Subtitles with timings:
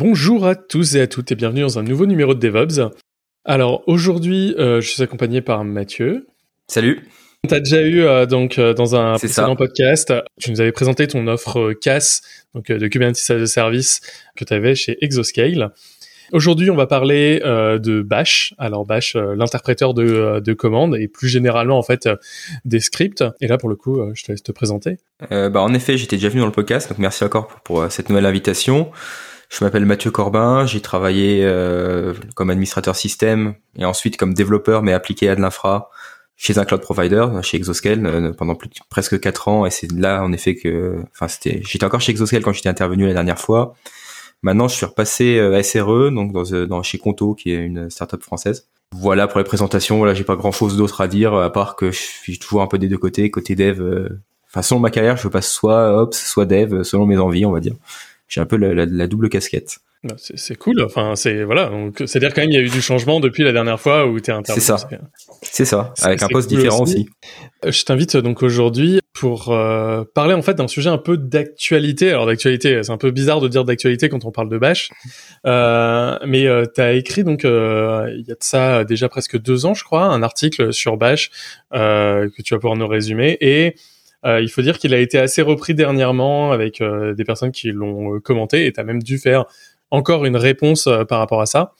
[0.00, 2.94] Bonjour à tous et à toutes et bienvenue dans un nouveau numéro de DevOps.
[3.44, 6.28] Alors aujourd'hui, euh, je suis accompagné par Mathieu.
[6.68, 7.08] Salut.
[7.48, 11.08] Tu as déjà eu euh, donc euh, dans un précédent podcast, tu nous avais présenté
[11.08, 12.20] ton offre CAS,
[12.54, 14.00] donc de Kubernetes as a Service
[14.36, 15.72] que tu avais chez Exoscale.
[16.30, 18.54] Aujourd'hui, on va parler de Bash.
[18.56, 22.08] Alors Bash, l'interpréteur de, de commandes et plus généralement en fait
[22.64, 23.24] des scripts.
[23.40, 24.98] Et là, pour le coup, je te laisse te présenter.
[25.30, 28.10] bah en effet, j'étais déjà venu dans le podcast, donc merci encore pour, pour cette
[28.10, 28.92] nouvelle invitation.
[29.48, 34.92] Je m'appelle Mathieu Corbin, j'ai travaillé euh, comme administrateur système et ensuite comme développeur mais
[34.92, 35.90] appliqué à de l'infra
[36.36, 38.56] chez un cloud provider, chez Exoscale euh, pendant
[38.90, 42.42] presque quatre ans et c'est là en effet que, enfin c'était, j'étais encore chez Exoscale
[42.42, 43.74] quand j'étais intervenu la dernière fois.
[44.42, 47.90] Maintenant, je suis repassé à euh, SRE, donc dans, dans chez Conto, qui est une
[47.90, 48.68] startup française.
[48.92, 49.98] Voilà pour les présentations.
[49.98, 52.68] Voilà, j'ai pas grand chose d'autre à dire à part que je suis toujours un
[52.68, 54.08] peu des deux côtés, côté dev.
[54.46, 57.58] Enfin, selon ma carrière, je passe soit ops, soit dev, selon mes envies, on va
[57.58, 57.74] dire
[58.28, 59.78] j'ai un peu la, double casquette.
[60.04, 60.80] Bah, c'est cool.
[60.82, 61.70] Enfin, c'est voilà.
[61.70, 63.80] Donc, c'est à dire quand même il y a eu du changement depuis la dernière
[63.80, 64.64] fois où tu es intervenu.
[64.64, 64.88] C'est ça.
[65.42, 65.92] C'est ça.
[66.02, 67.08] Avec un poste différent aussi.
[67.66, 72.10] Je t'invite donc aujourd'hui pour euh, parler en fait d'un sujet un peu d'actualité.
[72.10, 74.90] Alors d'actualité, c'est un peu bizarre de dire d'actualité quand on parle de Bash,
[75.46, 79.66] euh, mais euh, tu as écrit donc il y a de ça déjà presque deux
[79.66, 81.30] ans, je crois, un article sur Bash
[81.72, 83.74] que tu vas pouvoir nous résumer et
[84.28, 87.72] euh, il faut dire qu'il a été assez repris dernièrement avec euh, des personnes qui
[87.72, 89.46] l'ont euh, commenté et tu as même dû faire
[89.90, 91.72] encore une réponse par rapport à ça.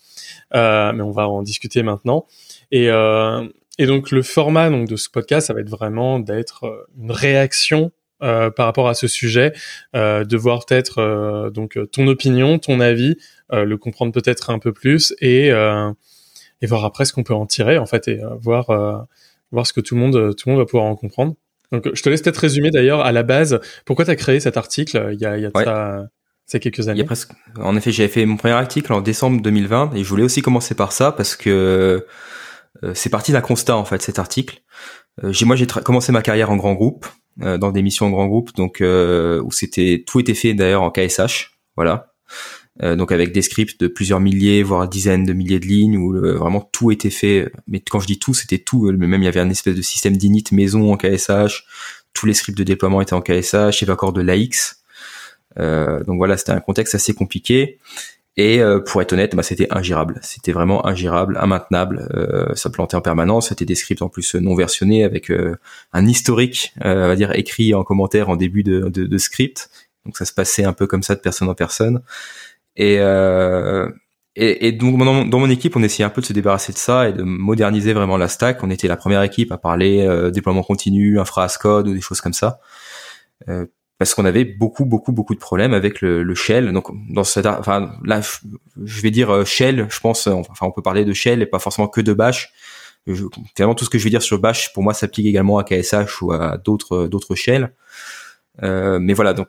[0.54, 2.26] mais on va en discuter maintenant.
[2.70, 2.88] Et,
[3.86, 8.88] donc le format de ce podcast, ça va être vraiment d'être une réaction par rapport
[8.88, 9.52] à ce sujet,
[9.92, 13.18] de voir peut-être donc ton opinion, ton avis,
[13.50, 15.50] le comprendre peut-être un peu plus et
[16.62, 19.06] voir après ce qu'on peut en tirer en fait et voir
[19.52, 21.34] voir ce que tout le monde va pouvoir en comprendre.
[21.72, 24.56] Donc, je te laisse peut-être résumer d'ailleurs à la base pourquoi tu as créé cet
[24.56, 25.50] article euh, il y a, il y a
[26.46, 27.00] ça, quelques années.
[27.00, 27.32] Il y a presque...
[27.60, 30.74] En effet, j'avais fait mon premier article en décembre 2020 et je voulais aussi commencer
[30.74, 32.06] par ça parce que
[32.82, 34.62] euh, c'est parti d'un constat en fait cet article.
[35.22, 37.06] Euh, j'ai moi j'ai commencé ma carrière en grand groupe
[37.36, 41.52] dans des missions en grand groupe donc où c'était tout était fait d'ailleurs en KSH
[41.76, 45.96] voilà euh, donc avec des scripts de plusieurs milliers, voire dizaines de milliers de lignes,
[45.96, 47.50] où vraiment tout était fait.
[47.66, 48.90] Mais quand je dis tout, c'était tout.
[48.92, 51.64] Même il y avait un espèce de système d'init maison en KSH.
[52.12, 53.80] Tous les scripts de déploiement étaient en KSH.
[53.80, 54.78] Il y avait encore de l'AX.
[55.58, 57.78] Euh, donc voilà, c'était un contexte assez compliqué.
[58.36, 60.20] Et euh, pour être honnête, bah, c'était ingérable.
[60.22, 62.08] C'était vraiment ingérable, immaintenable.
[62.14, 63.48] Euh, ça plantait en permanence.
[63.48, 65.32] C'était des scripts en plus non versionnés avec
[65.92, 69.70] un historique, on va dire écrit en commentaire en début de, de, de, script.
[70.04, 72.00] Donc ça se passait un peu comme ça de personne en personne.
[72.78, 73.90] Et, euh,
[74.36, 77.08] et, et, donc dans, mon équipe, on essayait un peu de se débarrasser de ça
[77.08, 78.62] et de moderniser vraiment la stack.
[78.62, 82.00] On était la première équipe à parler euh, déploiement continu, infra as code ou des
[82.00, 82.60] choses comme ça.
[83.48, 83.66] Euh,
[83.98, 86.72] parce qu'on avait beaucoup, beaucoup, beaucoup de problèmes avec le, le shell.
[86.72, 88.20] Donc, dans cette, enfin, là,
[88.84, 89.88] je vais dire euh, shell.
[89.90, 92.52] Je pense, enfin, on peut parler de shell et pas forcément que de bash.
[93.08, 93.24] Je,
[93.56, 96.22] finalement, tout ce que je vais dire sur bash, pour moi, s'applique également à KSH
[96.22, 97.72] ou à d'autres, d'autres shells.
[98.62, 99.48] Euh, mais voilà, donc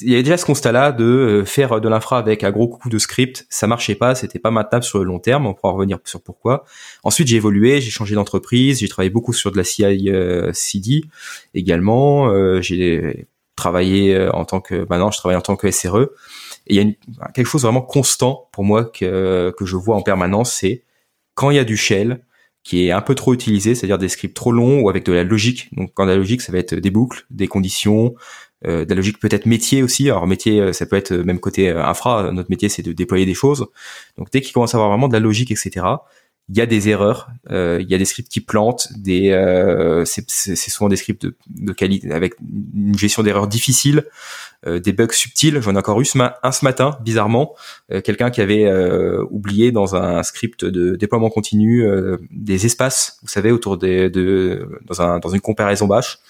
[0.00, 2.88] il y avait déjà ce constat-là de euh, faire de l'infra avec un gros coup
[2.88, 5.98] de script, ça marchait pas, c'était pas maintenable sur le long terme, on pourra revenir
[6.04, 6.64] sur pourquoi.
[7.02, 11.04] Ensuite, j'ai évolué, j'ai changé d'entreprise, j'ai travaillé beaucoup sur de la CI euh, CD
[11.54, 16.10] également, euh, j'ai travaillé en tant que maintenant je travaille en tant que SRE
[16.66, 20.02] et il y a quelque chose vraiment constant pour moi que que je vois en
[20.02, 20.84] permanence, c'est
[21.34, 22.20] quand il y a du shell
[22.66, 25.22] qui est un peu trop utilisé, c'est-à-dire des scripts trop longs ou avec de la
[25.22, 25.68] logique.
[25.76, 29.18] Donc quand la logique, ça va être des boucles, des conditions, euh, de la logique
[29.18, 30.08] peut-être métier aussi.
[30.08, 32.30] Alors métier, euh, ça peut être même côté euh, infra.
[32.32, 33.66] Notre métier, c'est de déployer des choses.
[34.18, 35.84] Donc dès qu'il commence à avoir vraiment de la logique, etc.
[36.48, 40.04] Il y a des erreurs, euh, il y a des scripts qui plantent, des euh,
[40.04, 44.04] c'est souvent des scripts de, de, qualité avec une gestion d'erreurs difficile,
[44.64, 45.60] euh, des bugs subtils.
[45.60, 47.56] J'en ai encore eu ce matin, bizarrement,
[48.04, 48.70] quelqu'un qui avait
[49.28, 51.84] oublié dans un script de déploiement continu
[52.30, 56.20] des espaces, vous savez, autour des de dans un dans une comparaison bash.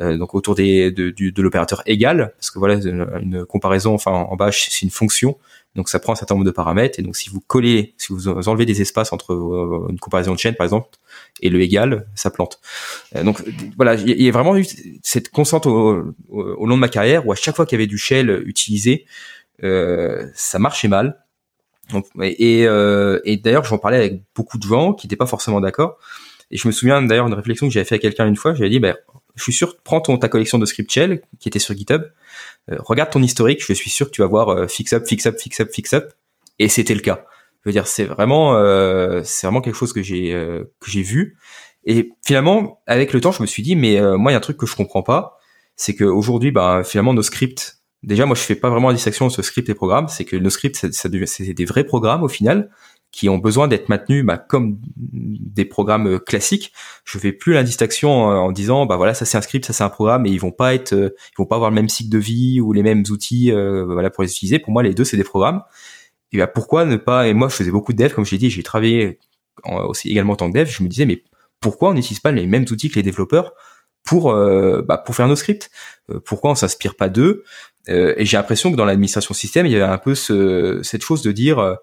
[0.00, 4.34] Euh, donc autour des, de, de l'opérateur égal, parce que voilà, une, comparaison, enfin en
[4.34, 5.38] bash, c'est une fonction,
[5.76, 8.28] donc ça prend un certain nombre de paramètres, et donc si vous collez, si vous
[8.28, 10.88] enlevez des espaces entre euh, une comparaison de chaîne par exemple,
[11.40, 12.60] et le égal, ça plante.
[13.14, 13.40] Euh, donc
[13.76, 14.66] voilà, il y, a vraiment eu
[15.04, 17.86] cette constante au, au, long de ma carrière, où à chaque fois qu'il y avait
[17.86, 19.06] du shell utilisé,
[19.62, 21.20] euh, ça marchait mal,
[22.20, 25.98] et, et d'ailleurs, j'en parlais avec beaucoup de gens qui n'étaient pas forcément d'accord.
[26.50, 28.54] Et je me souviens d'ailleurs d'une réflexion que j'avais fait à quelqu'un une fois.
[28.54, 28.96] J'avais dit, ben,
[29.34, 32.02] je suis sûr, prends ton, ta collection de script shell qui était sur GitHub,
[32.70, 35.26] euh, regarde ton historique, je suis sûr que tu vas voir euh, fix up, fix
[35.26, 36.12] up, fix up, fix up,
[36.58, 37.24] et c'était le cas.
[37.64, 40.32] Je veux dire, c'est vraiment, euh, c'est vraiment quelque chose que j'ai
[40.80, 41.38] que j'ai vu.
[41.86, 44.40] Et finalement, avec le temps, je me suis dit, mais moi, il y a un
[44.40, 45.38] truc que je comprends pas,
[45.74, 49.42] c'est qu'aujourd'hui, bah, finalement, nos scripts déjà, moi, je fais pas vraiment la distinction entre
[49.42, 50.08] script et programme.
[50.08, 52.70] C'est que nos scripts, ça, ça c'est des vrais programmes au final
[53.14, 56.72] qui ont besoin d'être maintenus bah, comme des programmes classiques.
[57.04, 59.84] Je fais plus la distinction en, disant bah voilà ça c'est un script, ça c'est
[59.84, 62.18] un programme et ils vont pas être, ils vont pas avoir le même cycle de
[62.18, 64.58] vie ou les mêmes outils voilà pour les utiliser.
[64.58, 65.62] Pour moi les deux c'est des programmes.
[66.32, 68.38] Et bah pourquoi ne pas Et moi je faisais beaucoup de dev comme je l'ai
[68.38, 69.20] dit, j'ai travaillé
[69.64, 70.68] aussi également en tant que dev.
[70.68, 71.22] Je me disais mais
[71.60, 73.52] pourquoi on n'utilise pas les mêmes outils que les développeurs
[74.04, 75.70] pour euh, bah, pour faire nos scripts?
[76.10, 77.44] Euh, Pourquoi on s'inspire pas d'eux?
[77.88, 81.02] Euh, Et j'ai l'impression que dans l'administration système, il y avait un peu ce, cette
[81.02, 81.76] chose de dire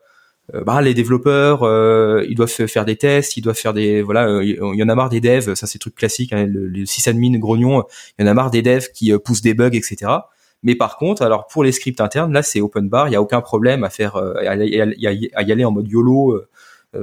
[0.54, 1.62] bah les développeurs
[2.24, 5.10] ils doivent faire des tests ils doivent faire des voilà il y en a marre
[5.10, 7.84] des devs ça c'est truc classique hein, le, le sysadmin grognon
[8.20, 10.12] il y en a marre des devs qui poussent des bugs etc
[10.64, 13.22] mais par contre alors pour les scripts internes là c'est open bar il y a
[13.22, 16.42] aucun problème à faire à, y aller en mode yolo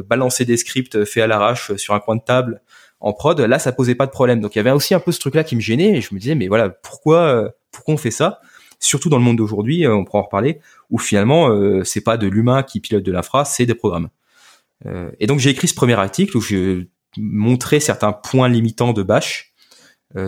[0.09, 2.61] balancer des scripts faits à l'arrache sur un coin de table
[3.01, 4.41] en prod, là ça posait pas de problème.
[4.41, 6.15] Donc il y avait aussi un peu ce truc là qui me gênait et je
[6.15, 8.41] me disais mais voilà pourquoi euh, pourquoi on fait ça?
[8.81, 10.61] Surtout dans le monde d'aujourd'hui, euh, on pourra en reparler,
[10.91, 14.09] où finalement euh, c'est pas de l'humain qui pilote de l'infra, c'est des programmes.
[15.19, 16.85] et donc j'ai écrit ce premier article où je
[17.17, 19.53] montrais certains points limitants de Bash.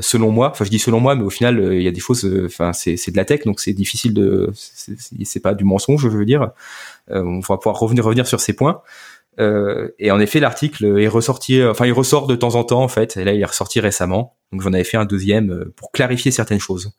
[0.00, 2.28] selon moi, enfin je dis selon moi, mais au final il y a des choses,
[2.46, 6.08] enfin c'est c'est de la tech donc c'est difficile de, c'est pas du mensonge je
[6.08, 6.50] veux dire.
[7.08, 8.82] on va pouvoir revenir revenir sur ces points.
[9.38, 12.88] Euh, et en effet, l'article est ressorti, enfin il ressort de temps en temps en
[12.88, 13.16] fait.
[13.16, 14.36] Et là, il est ressorti récemment.
[14.52, 16.92] Donc j'en avais fait un deuxième euh, pour clarifier certaines choses.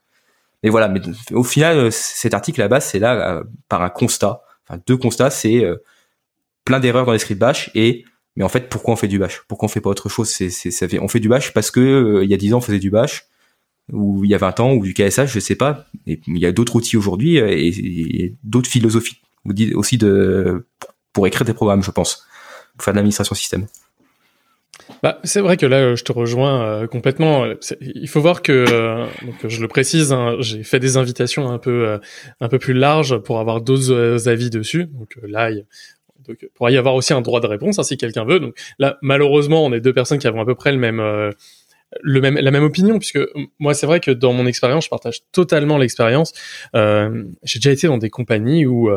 [0.63, 4.81] Mais voilà, mais au final, euh, cet article base, c'est là par un constat, enfin
[4.85, 5.65] deux constats, c'est
[6.65, 8.05] plein d'erreurs dans les scripts bash et
[8.37, 10.29] mais en fait, pourquoi on fait du bash Pourquoi on fait pas autre chose?
[10.29, 12.89] C'est, on fait du bash parce que il y a 10 ans, on faisait du
[12.89, 13.25] bash,
[13.91, 15.85] ou il y a 20 ans, ou du KSH, je sais pas.
[16.05, 19.19] Il y a d'autres outils aujourd'hui et, et d'autres philosophies
[19.75, 20.65] aussi de
[21.13, 22.25] pour écrire des programmes, je pense
[22.79, 23.67] faire de l'administration système.
[25.03, 27.45] Bah, c'est vrai que là, je te rejoins euh, complètement.
[27.81, 31.57] Il faut voir que, euh, donc, je le précise, hein, j'ai fait des invitations un
[31.57, 31.97] peu, euh,
[32.39, 34.85] un peu plus larges pour avoir d'autres avis dessus.
[34.85, 35.65] Donc là, il,
[36.27, 38.39] donc, pourrait y avoir aussi un droit de réponse hein, si quelqu'un veut.
[38.39, 42.21] Donc là, malheureusement, on est deux personnes qui avons à peu près le même, le
[42.21, 43.19] même, la même opinion, puisque
[43.59, 46.33] moi, c'est vrai que dans mon expérience, je partage totalement l'expérience.
[46.73, 48.89] j'ai déjà été dans des compagnies où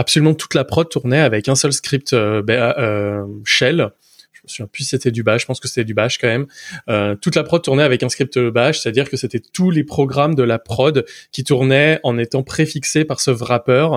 [0.00, 3.90] absolument toute la prod tournait avec un seul script euh, euh, shell.
[4.32, 6.28] Je me souviens plus si c'était du bash, je pense que c'était du bash quand
[6.28, 6.46] même.
[6.88, 10.34] Euh, toute la prod tournait avec un script bash, c'est-à-dire que c'était tous les programmes
[10.34, 13.88] de la prod qui tournaient en étant préfixés par ce wrapper.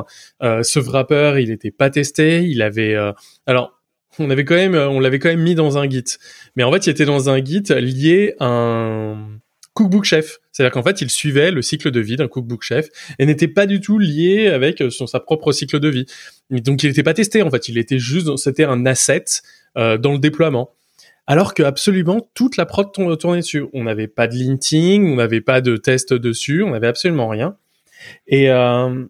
[0.41, 2.95] ce wrapper, il n'était pas testé, il avait
[3.45, 3.79] alors
[4.19, 6.03] on avait quand même on l'avait quand même mis dans un git.
[6.55, 9.39] Mais en fait, il était dans un git lié à un
[9.73, 10.39] cookbook chef.
[10.51, 12.89] C'est-à-dire qu'en fait, il suivait le cycle de vie d'un cookbook chef
[13.19, 16.05] et n'était pas du tout lié avec euh, son, sa propre cycle de vie.
[16.49, 17.41] Donc, il n'était pas testé.
[17.41, 19.25] En fait, il était juste, c'était un asset
[19.77, 20.71] euh, dans le déploiement.
[21.25, 23.65] Alors que absolument toute la prod tournait dessus.
[23.73, 27.55] On n'avait pas de linting, on n'avait pas de test dessus, on n'avait absolument rien.
[28.27, 29.05] Et, euh,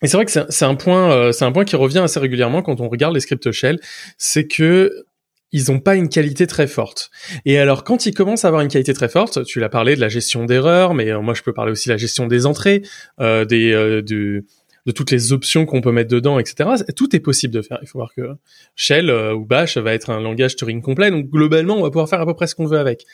[0.00, 2.62] et c'est vrai que c'est un point, euh, c'est un point qui revient assez régulièrement
[2.62, 3.80] quand on regarde les scripts shell,
[4.16, 5.06] c'est que
[5.54, 7.12] ils n'ont pas une qualité très forte.
[7.44, 10.00] Et alors, quand ils commencent à avoir une qualité très forte, tu l'as parlé de
[10.00, 12.82] la gestion d'erreurs, mais euh, moi je peux parler aussi de la gestion des entrées,
[13.20, 14.44] euh, des, euh, de,
[14.84, 16.70] de, toutes les options qu'on peut mettre dedans, etc.
[16.96, 17.78] Tout est possible de faire.
[17.82, 18.32] Il faut voir que
[18.74, 22.20] Shell ou Bash va être un langage Turing complet, donc globalement, on va pouvoir faire
[22.20, 23.06] à peu près ce qu'on veut avec.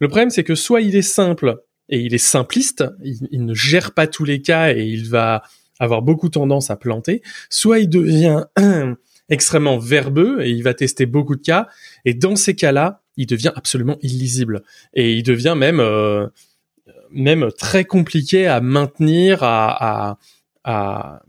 [0.00, 3.94] Le problème, c'est que soit il est simple et il est simpliste, il ne gère
[3.94, 5.44] pas tous les cas et il va
[5.78, 8.46] avoir beaucoup tendance à planter, soit il devient
[9.28, 11.68] extrêmement verbeux et il va tester beaucoup de cas.
[12.04, 14.62] Et dans ces cas-là, il devient absolument illisible
[14.94, 16.26] et il devient même euh,
[17.10, 20.18] même très compliqué à maintenir, à, à,
[20.64, 21.22] à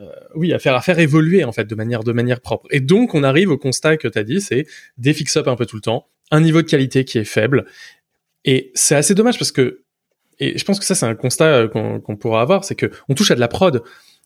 [0.00, 2.66] euh, oui, à faire à faire évoluer en fait de manière de manière propre.
[2.70, 4.66] Et donc on arrive au constat que tu as dit, c'est
[4.98, 7.66] des fix-up un peu tout le temps, un niveau de qualité qui est faible.
[8.44, 9.82] Et c'est assez dommage parce que
[10.40, 13.14] et je pense que ça c'est un constat euh, qu'on pourra avoir, c'est que on
[13.14, 13.82] touche à de la prod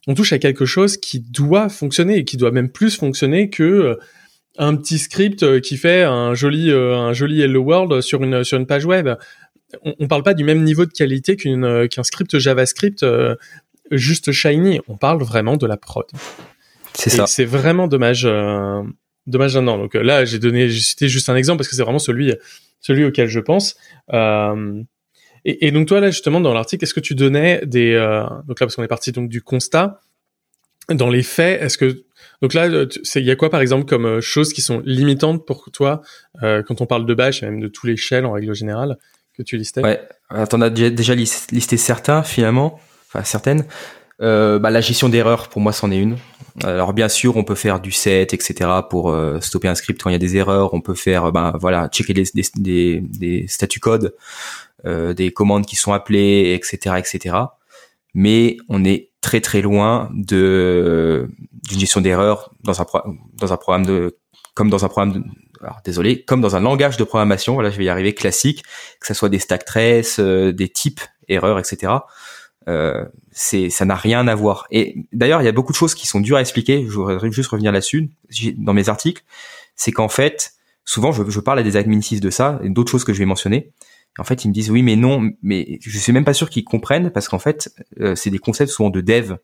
[0.09, 3.63] on touche à quelque chose qui doit fonctionner et qui doit même plus fonctionner que
[3.63, 3.95] euh,
[4.57, 8.43] un petit script euh, qui fait un joli euh, un joli hello world sur une
[8.43, 9.11] sur une page web.
[9.85, 13.05] On, on parle pas du même niveau de qualité qu'une qu'un script JavaScript
[13.91, 14.81] juste shiny.
[14.89, 16.07] On parle vraiment de la prod.
[16.95, 17.27] C'est ça.
[17.27, 18.27] C'est vraiment dommage
[19.27, 19.77] dommage non.
[19.77, 22.33] Donc là, j'ai donné j'ai cité juste un exemple parce que c'est vraiment celui
[22.81, 23.77] celui auquel je pense.
[24.13, 24.83] Euh,
[25.49, 28.67] et, donc toi là justement dans l'article, est-ce que tu donnais des euh, donc là
[28.67, 30.01] parce qu'on est parti donc du constat
[30.91, 32.05] dans les faits, est-ce que
[32.43, 35.47] donc là c'est il y a quoi par exemple comme euh, choses qui sont limitantes
[35.47, 36.03] pour toi
[36.43, 38.99] euh, quand on parle de Bash et même de tous les shells en règle générale
[39.37, 39.83] que tu listais?
[39.83, 40.01] Ouais,
[40.49, 43.65] t'en as déjà listé certains finalement, enfin certaines.
[44.21, 46.17] Euh, bah, la gestion d'erreurs, pour moi, c'en est une.
[46.65, 48.69] Alors bien sûr, on peut faire du set, etc.
[48.91, 50.75] pour euh, stopper un script quand il y a des erreurs.
[50.75, 54.15] On peut faire, ben voilà, checker des, des, des, des statu codes,
[54.87, 57.37] euh, des commandes qui sont appelées, etc., etc.
[58.15, 61.29] mais on est très très loin de
[61.69, 62.87] d'une gestion d'erreur dans un
[63.35, 64.19] dans un programme de
[64.55, 65.23] comme dans un programme de,
[65.61, 68.63] alors désolé, comme dans un langage de programmation, voilà, je vais y arriver classique,
[69.01, 71.93] que ça soit des stack traces, euh, des types erreurs, etc.
[72.69, 74.67] Euh, c'est ça n'a rien à voir.
[74.71, 76.85] Et d'ailleurs, il y a beaucoup de choses qui sont dures à expliquer.
[76.87, 78.11] Je voudrais juste revenir là-dessus
[78.57, 79.23] dans mes articles.
[79.75, 80.53] C'est qu'en fait,
[80.85, 83.25] souvent, je, je, parle à des admin de ça et d'autres choses que je vais
[83.25, 83.73] mentionner.
[84.19, 86.65] En fait, ils me disent oui, mais non, mais je suis même pas sûr qu'ils
[86.65, 87.71] comprennent parce qu'en fait,
[88.01, 89.37] euh, c'est des concepts souvent de dev.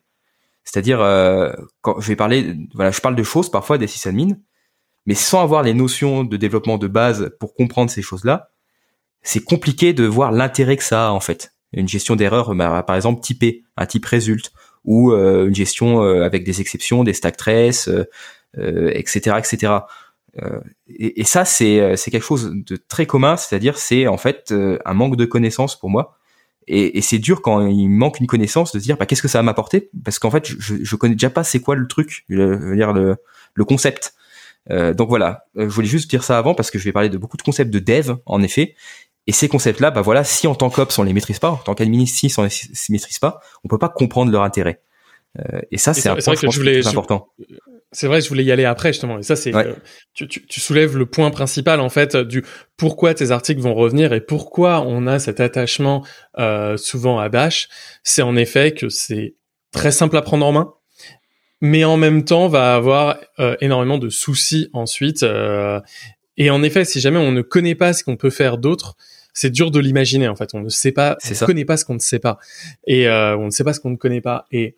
[0.63, 4.35] C'est-à-dire, euh, quand je vais parler, voilà, je parle de choses parfois des sysadmins,
[5.05, 8.49] mais sans avoir les notions de développement de base pour comprendre ces choses-là,
[9.21, 11.53] c'est compliqué de voir l'intérêt que ça a en fait.
[11.73, 14.51] Une gestion d'erreur, bah, par exemple typée, un type résulte,
[14.83, 17.89] ou euh, une gestion avec des exceptions, des stack traces,
[18.57, 19.73] etc., etc.
[20.41, 24.17] Euh, et, et, ça, c'est euh, c'est quelque chose de très commun, c'est-à-dire c'est en
[24.17, 26.17] fait euh, un manque de connaissances pour moi.
[26.67, 29.27] Et, et c'est dur quand il manque une connaissance de se dire bah, qu'est-ce que
[29.27, 29.89] ça va m'apporter?
[30.03, 33.17] Parce qu'en fait je, je connais déjà pas c'est quoi le truc, le, dire le,
[33.53, 34.15] le concept.
[34.71, 37.19] Euh, donc voilà, je voulais juste dire ça avant parce que je vais parler de
[37.19, 38.75] beaucoup de concepts de dev en effet.
[39.27, 41.75] Et ces concepts-là, bah voilà, si en tant qu'ops on les maîtrise pas, en tant
[41.75, 42.49] qu'administratif on les
[42.89, 44.81] maîtrise pas, on peut pas comprendre leur intérêt.
[45.39, 47.29] Euh, et ça, c'est un point je pense, important.
[47.95, 49.17] C'est vrai, je voulais y aller après justement.
[49.17, 49.73] Et ça, c'est euh,
[50.13, 52.43] tu, tu, tu, soulèves le point principal en fait du
[52.75, 56.05] pourquoi tes articles vont revenir et pourquoi on a cet attachement
[56.37, 57.69] euh, souvent à Bash.
[58.03, 59.35] C'est en effet que c'est
[59.71, 60.73] très simple à prendre en main,
[61.61, 65.23] mais en même temps va avoir euh, énormément de soucis ensuite.
[65.23, 65.79] Euh,
[66.35, 68.97] et en effet, si jamais on ne connaît pas ce qu'on peut faire d'autre,
[69.33, 70.49] c'est dur de l'imaginer en fait.
[70.53, 72.39] On ne sait pas, on ne connaît pas ce qu'on ne sait pas,
[72.87, 74.47] et on ne sait pas ce qu'on ne connaît pas.
[74.51, 74.75] Et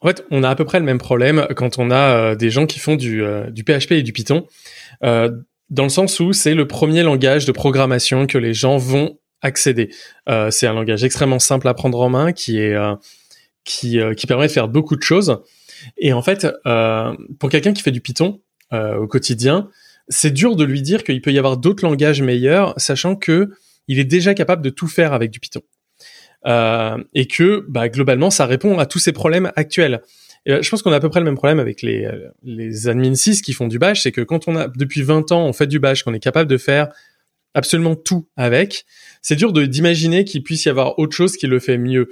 [0.00, 2.50] en fait, on a à peu près le même problème quand on a euh, des
[2.50, 4.46] gens qui font du, euh, PHP et du Python,
[5.02, 5.30] euh,
[5.70, 9.90] dans le sens où c'est le premier langage de programmation que les gens vont accéder.
[10.50, 12.76] c'est un langage extrêmement simple à prendre en main, qui est
[13.64, 15.42] qui, qui permet de faire beaucoup de choses.
[15.96, 16.48] Et en fait,
[17.38, 18.40] pour quelqu'un qui fait du Python
[18.72, 19.68] au quotidien,
[20.08, 23.50] c'est dur de lui dire qu'il peut y avoir d'autres langages meilleurs, sachant que
[23.86, 25.62] il est déjà capable de tout faire avec du Python.
[26.46, 30.02] Euh, et que bah, globalement ça répond à tous ces problèmes actuels.
[30.48, 32.86] Euh, je pense qu'on a à peu près le même problème avec les, euh, les
[32.86, 35.52] admin 6 qui font du bash, c'est que quand on a depuis 20 ans on
[35.52, 36.88] fait du bash, qu'on est capable de faire
[37.54, 38.84] absolument tout avec,
[39.20, 42.08] c'est dur d'imaginer qu'il puisse y avoir autre chose qui le fait mieux.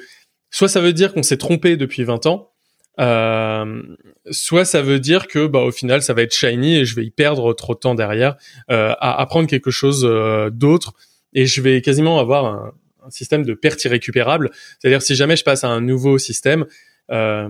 [0.50, 2.50] Soit ça veut dire qu'on s'est trompé depuis 20 ans,
[2.98, 3.82] euh,
[4.30, 7.04] soit ça veut dire que bah au final ça va être shiny et je vais
[7.04, 8.36] y perdre trop de temps derrière
[8.70, 10.02] euh, à apprendre quelque chose
[10.52, 10.94] d'autre
[11.34, 12.72] et je vais quasiment avoir un,
[13.06, 14.50] un système de perte irrécupérable.
[14.78, 16.66] C'est-à-dire si jamais je passe à un nouveau système,
[17.10, 17.48] euh,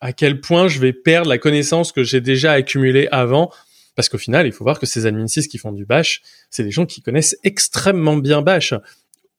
[0.00, 3.50] à quel point je vais perdre la connaissance que j'ai déjà accumulée avant?
[3.94, 6.64] Parce qu'au final, il faut voir que ces admin 6 qui font du bash, c'est
[6.64, 8.74] des gens qui connaissent extrêmement bien bash.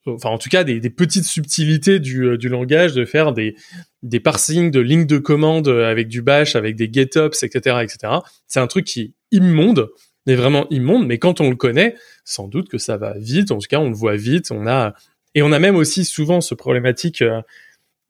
[0.07, 3.55] Enfin, en tout cas, des, petites subtilités du, euh, du, langage, de faire des,
[4.03, 8.13] des parsings de lignes de commande avec du bash, avec des get-ups, etc., etc.
[8.47, 9.89] C'est un truc qui est immonde,
[10.25, 11.05] mais vraiment immonde.
[11.05, 13.51] Mais quand on le connaît, sans doute que ça va vite.
[13.51, 14.51] En tout cas, on le voit vite.
[14.51, 14.93] On a
[15.35, 17.41] et on a même aussi souvent ce problématique euh,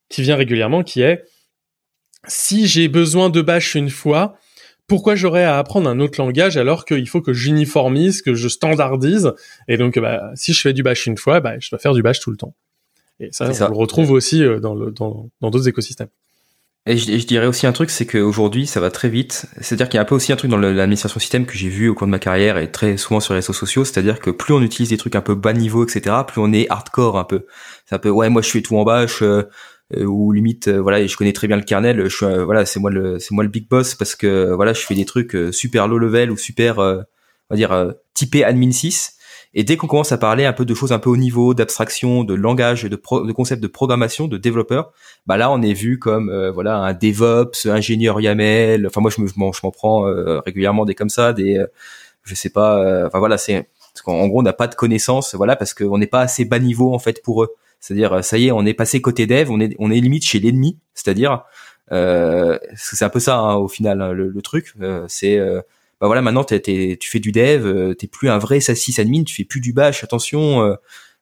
[0.09, 1.23] qui vient régulièrement, qui est
[2.27, 4.37] si j'ai besoin de Bash une fois,
[4.87, 9.33] pourquoi j'aurais à apprendre un autre langage alors qu'il faut que j'uniformise, que je standardise?
[9.67, 12.01] Et donc, bah, si je fais du Bash une fois, bah, je dois faire du
[12.01, 12.55] Bash tout le temps.
[13.19, 14.91] Et ça, on le retrouve aussi euh, dans d'autres
[15.41, 16.09] dans, d'autres écosystèmes.
[16.87, 19.45] Et je, je, dirais aussi un truc, c'est qu'aujourd'hui, ça va très vite.
[19.59, 21.89] C'est-à-dire qu'il y a un peu aussi un truc dans l'administration système que j'ai vu
[21.89, 23.83] au cours de ma carrière et très souvent sur les réseaux sociaux.
[23.83, 26.65] C'est-à-dire que plus on utilise des trucs un peu bas niveau, etc., plus on est
[26.69, 27.45] hardcore un peu.
[27.85, 29.43] C'est un peu, ouais, moi je fais tout en bâche, euh,
[29.97, 32.01] euh, ou limite, euh, voilà, je connais très bien le kernel.
[32.05, 34.81] Je suis, voilà, c'est moi le, c'est moi le big boss parce que voilà, je
[34.81, 37.03] fais des trucs super low level ou super, on
[37.49, 39.16] va dire, typé admin 6
[39.53, 42.23] et dès qu'on commence à parler un peu de choses un peu au niveau, d'abstraction,
[42.23, 44.91] de langage, de, de concept de programmation, de développeur,
[45.25, 48.87] bah là on est vu comme euh, voilà un DevOps, ingénieur YAML.
[48.87, 51.67] Enfin moi je me je m'en prends euh, régulièrement des comme ça, des euh,
[52.23, 53.05] je sais pas.
[53.07, 53.67] Enfin voilà c'est
[54.05, 56.93] en gros on n'a pas de connaissances, voilà parce qu'on n'est pas assez bas niveau
[56.93, 57.49] en fait pour eux.
[57.79, 60.39] C'est-à-dire ça y est on est passé côté dev, on est on est limite chez
[60.39, 61.43] l'ennemi, c'est-à-dire
[61.89, 64.73] c'est un peu ça hein, au final hein, le, le, truc.
[65.07, 65.39] c'est
[65.99, 69.33] bah voilà, maintenant tu fais du dev, euh, t'es plus un vrai SaaS admin, tu
[69.33, 70.61] fais plus du bash, attention.
[70.61, 70.75] Euh,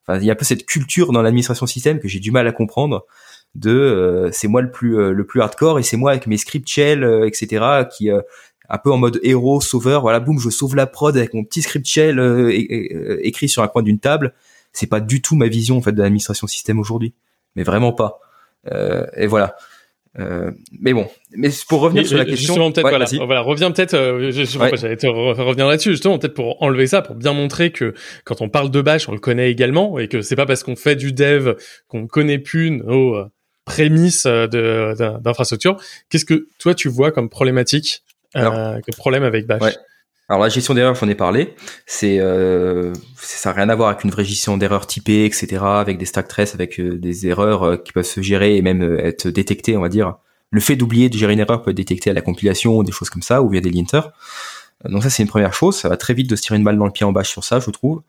[0.06, 2.46] enfin, il y a un peu cette culture dans l'administration système que j'ai du mal
[2.46, 3.06] à comprendre.
[3.54, 6.68] De, euh, c'est moi le plus le plus hardcore et c'est moi avec mes script
[6.68, 7.86] shell, etc.
[7.90, 10.02] qui un peu en mode héros, sauveur.
[10.02, 12.20] Voilà, boum, je sauve la prod avec mon petit script shell
[13.22, 14.34] écrit sur un coin d'une table.
[14.72, 17.14] C'est pas du tout ma vision en fait de l'administration système aujourd'hui,
[17.54, 18.20] mais vraiment pas.
[19.16, 19.56] et voilà.
[20.18, 23.94] Euh, mais bon, mais pour revenir sur la question, justement peut-être voilà, voilà, reviens peut-être.
[23.94, 27.70] Euh, je, je j'allais te revenir là-dessus justement peut-être pour enlever ça, pour bien montrer
[27.70, 27.92] que
[28.24, 30.76] quand on parle de Bash, on le connaît également et que c'est pas parce qu'on
[30.76, 31.54] fait du dev
[31.88, 33.24] qu'on connaît plus nos
[33.66, 35.76] prémisse d'infrastructure.
[36.08, 39.74] Qu'est-ce que toi tu vois comme problématique, comme problème avec Bash
[40.28, 41.54] alors la gestion d'erreurs, j'en ai parlé.
[41.86, 45.58] C'est euh, ça n'a rien à voir avec une vraie gestion d'erreurs typée, etc.
[45.62, 48.82] Avec des stack traces, avec euh, des erreurs euh, qui peuvent se gérer et même
[48.82, 50.16] euh, être détectées, on va dire.
[50.50, 53.10] Le fait d'oublier de gérer une erreur peut être détecté à la compilation, des choses
[53.10, 54.10] comme ça, ou via des linters.
[54.84, 55.76] Donc ça c'est une première chose.
[55.76, 57.44] Ça va très vite de se tirer une balle dans le pied en bâche sur
[57.44, 58.02] ça, je trouve.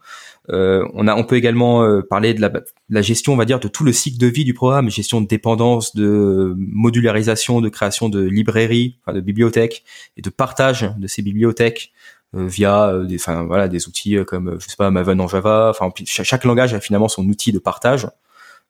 [0.50, 2.52] On a, on peut également parler de la,
[2.90, 5.28] la, gestion, on va dire, de tout le cycle de vie du programme, gestion de
[5.28, 9.84] dépendance, de modularisation, de création de librairies, enfin de bibliothèques
[10.18, 11.94] et de partage de ces bibliothèques
[12.34, 15.70] via euh, des, enfin voilà, des outils euh, comme je sais pas Maven en Java.
[15.70, 18.08] Enfin, chaque, langage a finalement son outil de partage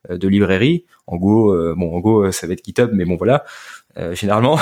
[0.09, 0.85] de librairie.
[1.07, 3.43] En Go, bon, en Go, ça va être GitHub, mais bon, voilà.
[4.11, 4.57] généralement,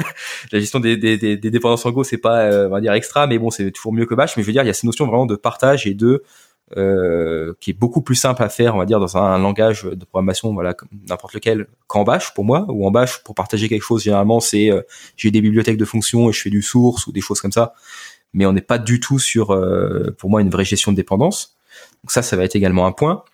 [0.52, 3.38] la gestion des, des, des, dépendances en Go, c'est pas, on va dire, extra, mais
[3.38, 4.36] bon, c'est toujours mieux que Bash.
[4.36, 6.22] Mais je veux dire, il y a cette notion vraiment de partage et de
[6.76, 10.04] euh, qui est beaucoup plus simple à faire, on va dire, dans un, langage de
[10.04, 10.74] programmation, voilà,
[11.08, 14.02] n'importe lequel, qu'en Bash pour moi, ou en Bash pour partager quelque chose.
[14.02, 14.70] Généralement, c'est
[15.16, 17.74] j'ai des bibliothèques de fonctions et je fais du source ou des choses comme ça
[18.32, 21.56] mais on n'est pas du tout sur, euh, pour moi, une vraie gestion de dépendance.
[22.02, 23.24] Donc ça, ça va être également un point.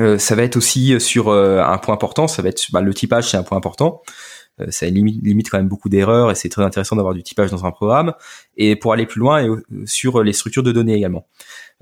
[0.00, 2.92] Euh, ça va être aussi sur euh, un point important, ça va être bah, le
[2.92, 4.02] typage, c'est un point important.
[4.68, 7.70] ça limite, quand même beaucoup d'erreurs et c'est très intéressant d'avoir du typage dans un
[7.70, 8.14] programme.
[8.56, 9.48] Et pour aller plus loin, et,
[9.84, 11.26] sur les structures de données également.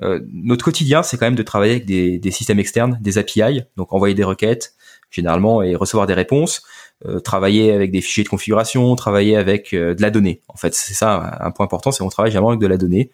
[0.01, 3.93] notre quotidien, c'est quand même de travailler avec des, des systèmes externes, des API, donc
[3.93, 4.75] envoyer des requêtes
[5.15, 6.63] généralement et recevoir des réponses.
[7.07, 10.41] Euh, travailler avec des fichiers de configuration, travailler avec euh, de la donnée.
[10.49, 13.11] En fait, c'est ça un point important, c'est qu'on travaille généralement avec de la donnée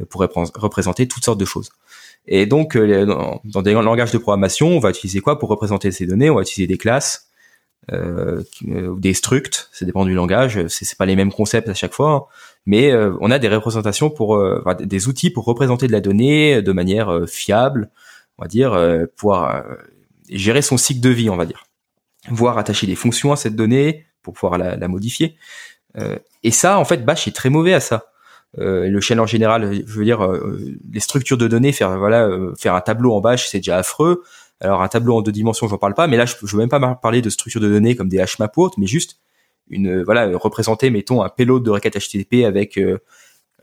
[0.00, 1.70] euh, pour représenter toutes sortes de choses.
[2.28, 6.30] Et donc, dans des langages de programmation, on va utiliser quoi pour représenter ces données?
[6.30, 7.28] On va utiliser des classes,
[7.92, 12.10] euh, des structs, ça dépend du langage, c'est pas les mêmes concepts à chaque fois,
[12.10, 12.22] hein.
[12.64, 14.42] mais on a des représentations pour
[14.80, 17.90] des outils pour représenter de la donnée de manière fiable,
[18.38, 18.76] on va dire,
[19.16, 19.64] pouvoir
[20.28, 21.65] gérer son cycle de vie, on va dire
[22.30, 25.36] voire attacher des fonctions à cette donnée pour pouvoir la, modifier.
[25.96, 28.06] Euh, et ça, en fait, Bash est très mauvais à ça.
[28.58, 32.28] Euh, le shell en général, je veux dire, euh, les structures de données, faire voilà,
[32.58, 34.22] faire un tableau en Bash, c'est déjà affreux.
[34.60, 36.68] Alors un tableau en deux dimensions, j'en parle pas, mais là, je, je veux même
[36.68, 39.20] pas parler de structures de données comme des HMAP mais juste
[39.68, 42.80] une voilà, représenter, mettons, un payload de requête HTTP avec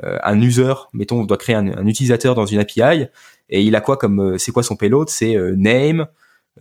[0.02, 3.08] un user, mettons, on doit créer un, un, utilisateur dans une API,
[3.50, 5.10] et il a quoi comme, c'est quoi son payload?
[5.10, 6.08] C'est name,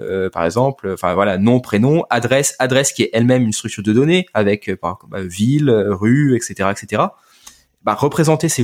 [0.00, 3.92] euh, par exemple, enfin voilà, nom, prénom, adresse, adresse qui est elle-même une structure de
[3.92, 7.02] données avec euh, par bah, ville, rue, etc., etc.
[7.83, 8.62] Bah, représenter ce,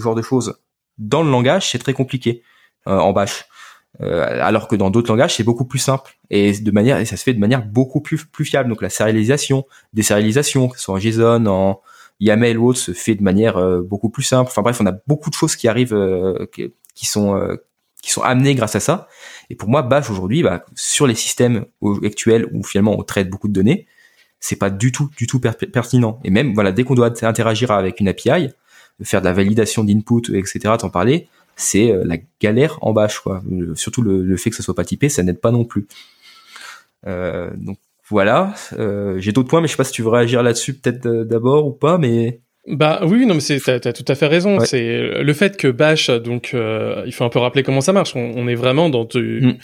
[0.00, 0.60] genre de choses
[0.98, 2.42] dans le langage, c'est très compliqué
[2.86, 3.46] euh, en Bash.
[3.98, 7.24] alors que dans d'autres langages, c'est beaucoup plus simple et de manière et ça se
[7.24, 8.68] fait de manière beaucoup plus plus fiable.
[8.68, 11.80] Donc la sérialisation, des sérialisations, que ce soit en JSON, en
[12.20, 14.50] YAML ou autre, se fait de manière beaucoup plus simple.
[14.50, 15.96] Enfin bref, on a beaucoup de choses qui arrivent,
[16.52, 17.58] qui, sont
[18.02, 19.08] qui sont amenées grâce à ça.
[19.50, 21.66] Et pour moi, Bash aujourd'hui, bah, sur les systèmes
[22.04, 23.86] actuels où finalement on traite beaucoup de données,
[24.38, 26.20] c'est pas du tout, du tout pertinent.
[26.24, 28.48] Et même, voilà, dès qu'on doit interagir avec une API,
[29.02, 33.42] faire de la validation d'input, etc., t'en parler, c'est euh, la galère en Bash, quoi.
[33.74, 35.86] surtout le, fait que ça soit pas typé, ça n'aide pas non plus.
[37.06, 38.54] Euh, donc voilà.
[38.78, 41.66] Euh, j'ai d'autres points, mais je sais pas si tu veux réagir là-dessus peut-être d'abord
[41.66, 44.60] ou pas, mais bah oui, non, mais c'est t'as, as tout à fait raison.
[44.60, 48.14] C'est le fait que Bash, donc euh, il faut un peu rappeler comment ça marche.
[48.14, 49.56] On, est vraiment dans mm.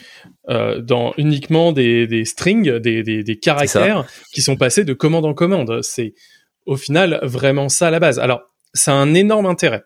[0.49, 5.25] euh, dans uniquement des, des strings, des, des, des caractères qui sont passés de commande
[5.25, 5.81] en commande.
[5.83, 6.15] C'est
[6.65, 8.17] au final vraiment ça à la base.
[8.17, 8.41] Alors,
[8.73, 9.83] c'est un énorme intérêt.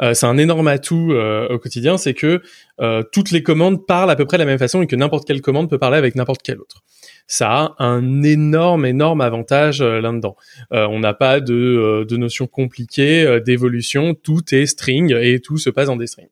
[0.00, 2.42] Euh, c'est un énorme atout euh, au quotidien, c'est que
[2.80, 5.26] euh, toutes les commandes parlent à peu près de la même façon et que n'importe
[5.26, 6.82] quelle commande peut parler avec n'importe quelle autre
[7.26, 10.36] ça a un énorme, énorme avantage euh, là-dedans.
[10.72, 15.56] Euh, on n'a pas de, euh, de notions compliquées d'évolution, tout est string et tout
[15.56, 16.28] se passe en des strings.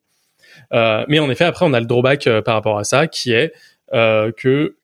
[0.73, 3.53] mais en effet, après, on a le drawback par rapport à ça, qui est
[3.93, 4.77] que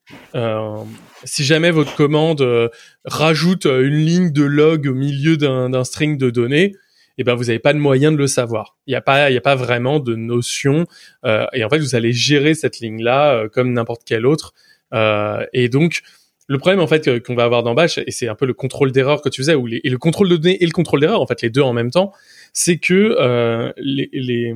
[1.23, 2.71] si jamais votre commande
[3.05, 6.73] rajoute une ligne de log au milieu d'un string de données,
[7.19, 8.77] eh ben vous n'avez pas de moyen de le savoir.
[8.85, 10.85] Il n'y a pas, il a pas vraiment de notion.
[11.25, 14.53] et en fait, vous allez gérer cette ligne là comme n'importe quelle autre
[14.93, 16.01] et donc,
[16.47, 18.91] le problème en fait qu'on va avoir dans Bash, et c'est un peu le contrôle
[18.91, 21.27] d'erreur que tu faisais, ou et le contrôle de données et le contrôle d'erreur, en
[21.27, 22.13] fait les deux en même temps,
[22.53, 24.55] c'est que euh, les, les,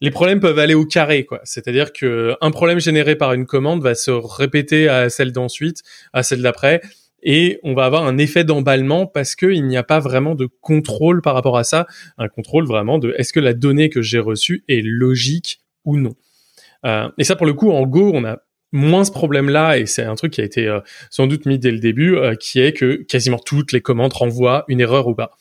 [0.00, 1.40] les problèmes peuvent aller au carré, quoi.
[1.44, 6.24] C'est-à-dire que un problème généré par une commande va se répéter à celle d'ensuite, à
[6.24, 6.80] celle d'après,
[7.22, 11.22] et on va avoir un effet d'emballement parce qu'il n'y a pas vraiment de contrôle
[11.22, 11.86] par rapport à ça,
[12.18, 16.16] un contrôle vraiment de est-ce que la donnée que j'ai reçue est logique ou non.
[16.84, 18.38] Euh, et ça, pour le coup, en Go, on a
[18.72, 20.80] moins ce problème-là, et c'est un truc qui a été euh,
[21.10, 24.64] sans doute mis dès le début, euh, qui est que quasiment toutes les commandes renvoient
[24.68, 25.36] une erreur ou pas.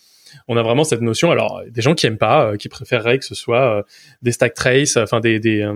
[0.48, 1.32] on a vraiment cette notion.
[1.32, 3.86] Alors, des gens qui aiment pas, qui préféreraient que ce soit
[4.22, 5.70] des stack trace, enfin des des,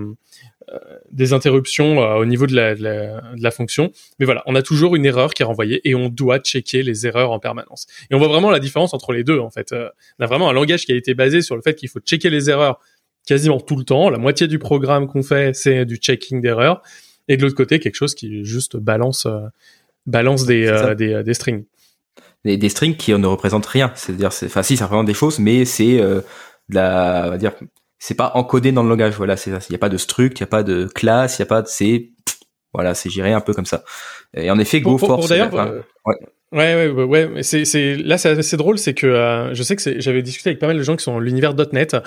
[1.11, 3.91] des interruptions au niveau de la, de la, de, la, fonction.
[4.19, 7.05] Mais voilà, on a toujours une erreur qui est renvoyée et on doit checker les
[7.05, 7.85] erreurs en permanence.
[8.09, 9.73] Et on voit vraiment la différence entre les deux en fait.
[9.73, 12.29] on a vraiment un langage qui a été basé sur le fait qu'il faut checker
[12.29, 12.79] les erreurs
[13.25, 14.09] quasiment tout le temps.
[14.09, 16.81] La moitié du programme qu'on fait, c'est du checking d'erreurs.
[17.27, 19.47] Et de l'autre côté, quelque chose qui juste balance, euh,
[20.05, 21.65] balance des, euh, des, euh, des, strings.
[22.43, 23.91] Des, des, strings qui ne représentent rien.
[23.95, 26.23] C'est-à-dire, enfin, si, ça représente des choses, mais c'est de
[26.69, 27.53] la, on va dire,
[27.97, 29.15] c'est pas encodé dans le langage.
[29.15, 31.41] Voilà, c'est Il n'y a pas de struct, il n'y a pas de classe, il
[31.41, 32.11] n'y a pas de, c'est,
[32.73, 33.83] voilà, c'est géré un peu comme ça.
[34.35, 35.29] Et en effet, Go Force.
[35.29, 36.15] d'ailleurs, ouais.
[36.55, 37.43] Ouais, ouais, ouais, ouais.
[37.43, 40.59] C'est, c'est, là, c'est assez drôle, c'est que euh, je sais que j'avais discuté avec
[40.59, 41.97] pas mal de gens qui sont dans l'univers .NET,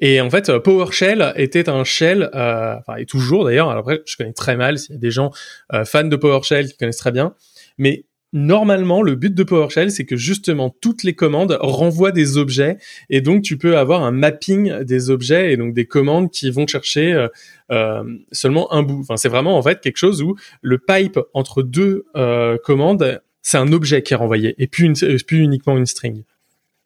[0.00, 3.68] et en fait, PowerShell était un shell, euh, enfin, et toujours d'ailleurs.
[3.68, 5.30] Alors après, je connais très mal s'il y a des gens
[5.72, 7.36] euh, fans de PowerShell qui connaissent très bien,
[7.78, 12.78] mais normalement, le but de PowerShell, c'est que justement toutes les commandes renvoient des objets,
[13.08, 16.66] et donc tu peux avoir un mapping des objets et donc des commandes qui vont
[16.66, 17.28] chercher euh,
[17.70, 18.98] euh seulement un bout.
[19.02, 23.58] Enfin, c'est vraiment en fait quelque chose où le pipe entre deux euh, commandes c'est
[23.58, 24.94] un objet qui est renvoyé et plus, une,
[25.26, 26.24] plus uniquement une string.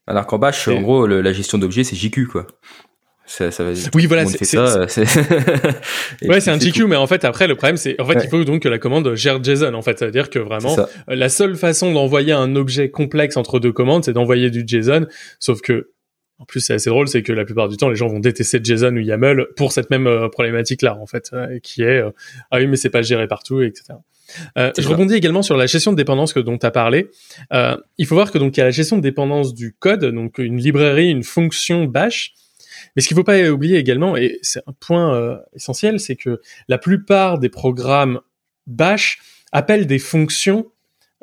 [0.06, 2.46] Alors qu'en Bash, en gros, la gestion d'objets, c'est JQ, quoi.
[3.28, 4.86] Ça, ça va, oui, voilà, c'est ça.
[6.22, 8.44] ouais, c'est un JQ, mais en fait, après, le problème, c'est, en fait, il faut
[8.44, 9.98] donc que la commande gère JSON, en fait.
[9.98, 10.76] C'est-à-dire que vraiment,
[11.08, 15.06] la seule façon d'envoyer un objet complexe entre deux commandes, c'est d'envoyer du JSON.
[15.40, 15.90] Sauf que,
[16.38, 18.60] en plus, c'est assez drôle, c'est que la plupart du temps, les gens vont détester
[18.62, 22.10] JSON ou YAML pour cette même euh, problématique-là, en fait, euh, qui est, euh,
[22.50, 23.98] ah oui, mais c'est pas géré partout, etc.
[24.56, 27.10] Je rebondis également sur la gestion de dépendance que dont tu as parlé.
[27.96, 30.38] Il faut voir que donc il y a la gestion de dépendance du code, donc
[30.38, 32.34] une librairie, une fonction bash.
[32.96, 36.76] Mais ce qu'il faut pas oublier également, et c'est un point essentiel, c'est que la
[36.76, 38.18] plupart des programmes
[38.66, 39.20] bash
[39.52, 40.72] appellent des fonctions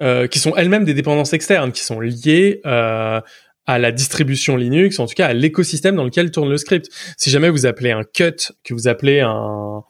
[0.02, 3.22] euh, qui sont elles-mêmes des dépendances externes, qui sont liées euh,
[3.66, 6.90] à la distribution Linux, en tout cas à l'écosystème dans lequel tourne le script.
[7.18, 9.84] Si jamais vous appelez un cut, que vous appelez un,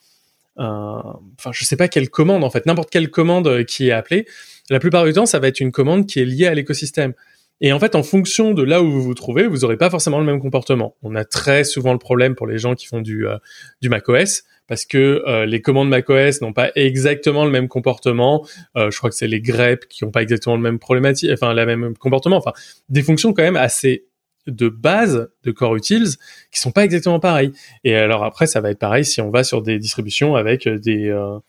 [0.57, 4.27] enfin je sais pas quelle commande en fait, n'importe quelle commande qui est appelée,
[4.69, 7.13] la plupart du temps ça va être une commande qui est liée à l'écosystème.
[7.61, 10.19] Et en fait, en fonction de là où vous vous trouvez, vous aurez pas forcément
[10.19, 10.95] le même comportement.
[11.01, 13.37] On a très souvent le problème pour les gens qui font du euh,
[13.81, 18.45] du macOS parce que euh, les commandes macOS n'ont pas exactement le même comportement.
[18.75, 21.65] je crois que c'est les greps qui n'ont pas exactement le même problématique, enfin la
[21.65, 22.37] même comportement.
[22.37, 22.53] Enfin,
[22.89, 24.05] des fonctions quand même assez
[24.47, 26.17] de base de core utils
[26.51, 27.51] qui sont pas exactement pareils.
[27.83, 31.09] Et alors après, ça va être pareil si on va sur des distributions avec des
[31.09, 31.39] euh,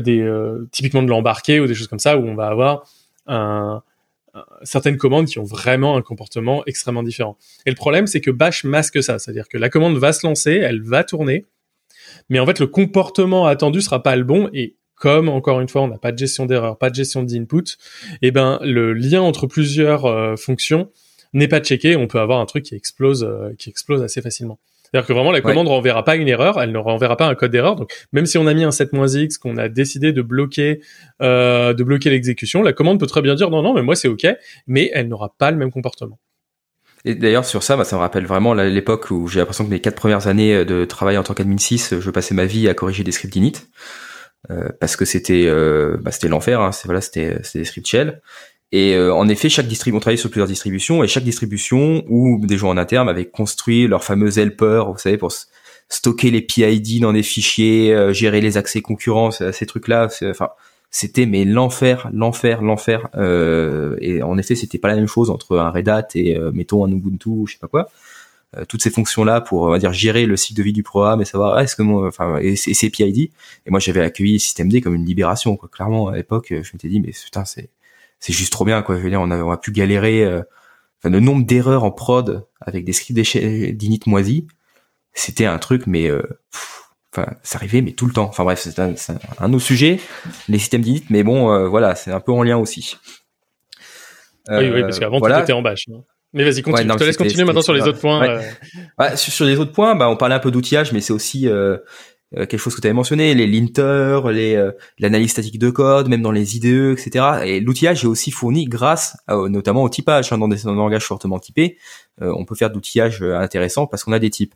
[0.00, 2.84] des euh, typiquement de l'embarqué ou des choses comme ça où on va avoir
[3.26, 3.82] un,
[4.62, 7.36] certaines commandes qui ont vraiment un comportement extrêmement différent.
[7.66, 10.52] Et le problème, c'est que Bash masque ça, c'est-à-dire que la commande va se lancer,
[10.52, 11.46] elle va tourner,
[12.28, 15.82] mais en fait le comportement attendu sera pas le bon et comme encore une fois
[15.82, 17.78] on n'a pas de gestion d'erreur, pas de gestion d'input,
[18.22, 20.90] et eh ben le lien entre plusieurs euh, fonctions
[21.32, 24.58] n'est pas checké, on peut avoir un truc qui explose, euh, qui explose assez facilement.
[24.92, 27.34] C'est-à-dire que vraiment la commande ne renverra pas une erreur, elle ne renverra pas un
[27.34, 27.76] code d'erreur.
[27.76, 30.80] Donc même si on a mis un 7-x, qu'on a décidé de bloquer,
[31.22, 34.08] euh, de bloquer l'exécution, la commande peut très bien dire non non mais moi c'est
[34.08, 34.26] ok,
[34.66, 36.18] mais elle n'aura pas le même comportement.
[37.04, 39.80] Et d'ailleurs sur ça, bah, ça me rappelle vraiment l'époque où j'ai l'impression que mes
[39.80, 42.74] quatre premières années euh, de travail en tant qu'admin 6, je passais ma vie à
[42.74, 43.52] corriger des scripts init.
[44.50, 48.22] Euh, parce que c'était euh, bah, c'était l'enfer, hein, voilà, c'était des scripts shell.
[48.72, 52.44] Et euh, en effet, chaque distribution, on travaillait sur plusieurs distributions, et chaque distribution ou
[52.44, 55.32] des gens en interne avaient construit leur fameux helper, vous savez, pour
[55.88, 60.08] stocker les PID dans des fichiers, euh, gérer les accès concurrents, ces trucs-là.
[60.22, 60.50] Enfin,
[60.90, 63.08] c'était mais l'enfer, l'enfer, l'enfer.
[63.16, 66.84] Euh, et en effet, c'était pas la même chose entre un Red Hat et mettons
[66.84, 67.88] un Ubuntu, je sais pas quoi.
[68.68, 71.24] toutes ces fonctions-là pour on va dire gérer le cycle de vie du programme et
[71.24, 73.18] savoir ah, est-ce que moi, enfin, et, ces PID.
[73.66, 75.68] Et moi, j'avais accueilli systemd comme une libération, quoi.
[75.68, 77.68] Clairement, à l'époque, je m'étais dit mais putain, c'est
[78.20, 78.96] c'est juste trop bien quoi.
[78.96, 80.22] Je veux dire, on a, on a pu galérer.
[80.24, 80.42] Euh,
[80.98, 83.18] enfin, le nombre d'erreurs en prod avec des scripts
[83.72, 84.44] d'init moisis,
[85.12, 86.22] c'était un truc, mais euh,
[87.12, 88.26] enfin, ça arrivait, mais tout le temps.
[88.28, 88.94] Enfin bref, c'est un,
[89.38, 89.98] un, autre sujet,
[90.48, 92.96] les systèmes d'init, mais bon, euh, voilà, c'est un peu en lien aussi.
[94.48, 95.86] oui, oui, parce qu'avant tout était en bâche.
[96.32, 96.90] mais vas-y, continue.
[96.92, 98.40] je te laisse continuer maintenant sur les autres points.
[98.98, 99.16] Ouais.
[99.16, 101.78] sur, sur, les autres points, bah, on parlait un peu d'outillage, mais c'est aussi euh,
[102.32, 106.22] quelque chose que tu avais mentionné, les linters, les euh, l'analyse statique de code, même
[106.22, 107.40] dans les IDE, etc.
[107.44, 110.32] Et l'outillage est aussi fourni grâce notamment au typage.
[110.32, 111.76] Hein, dans des langages fortement typés,
[112.22, 114.54] euh, on peut faire d'outillage intéressant parce qu'on a des types.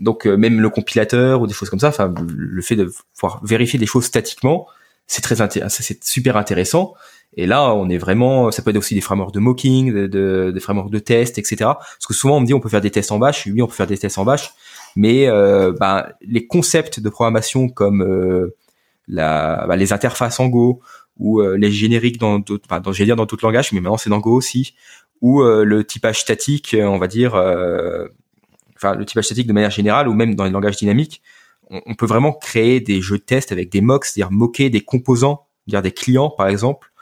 [0.00, 3.78] donc même le compilateur ou des choses comme ça, enfin le fait de pouvoir vérifier
[3.78, 4.66] des choses statiquement,
[5.06, 5.36] c'est très
[5.68, 6.94] c'est super intéressant.
[7.36, 10.60] Et là, on est vraiment, ça peut être aussi des frameworks de mocking, de, des
[10.60, 11.56] frameworks de test, etc.
[11.58, 13.46] Parce que souvent on me dit on peut faire des tests en bash.
[13.46, 14.52] Oui, on peut faire des tests en bash
[14.96, 18.56] mais euh, bah, les concepts de programmation comme euh,
[19.08, 20.80] bah, les interfaces en Go
[21.18, 24.18] ou euh, les génériques dans d'autres, dans, dire dans d'autres langages, mais maintenant c'est dans
[24.18, 24.74] Go aussi,
[25.20, 27.34] ou le typage statique, on va dire,
[28.76, 31.22] enfin le typage statique de manière générale, ou même dans les langages dynamiques,
[31.70, 35.46] on, peut vraiment créer des jeux de test avec des mocks, c'est-à-dire moquer des composants,
[35.66, 36.92] dire des clients par exemple,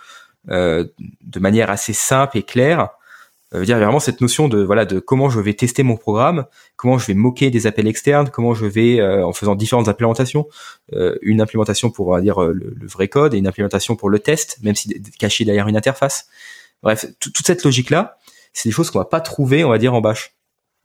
[0.47, 2.91] de manière assez simple et claire.
[3.55, 6.99] Euh, dire vraiment cette notion de voilà de comment je vais tester mon programme, comment
[6.99, 10.49] je vais moquer des appels externes, comment je vais euh, en faisant différentes implémentations,
[10.93, 14.19] euh, une implémentation pour on va dire le, vrai code et une implémentation pour le
[14.19, 16.27] test, même si caché derrière une interface.
[16.83, 18.19] Bref, toute cette logique là,
[18.53, 20.35] c'est des choses qu'on va pas trouver on va dire en Bash.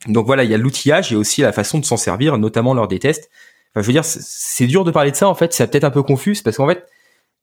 [0.08, 2.88] Donc voilà, il y a l'outillage et aussi la façon de s'en servir, notamment lors
[2.88, 3.29] des tests.
[3.71, 5.91] Enfin, je veux dire, c'est dur de parler de ça en fait, c'est peut-être un
[5.91, 6.86] peu confus parce qu'en fait,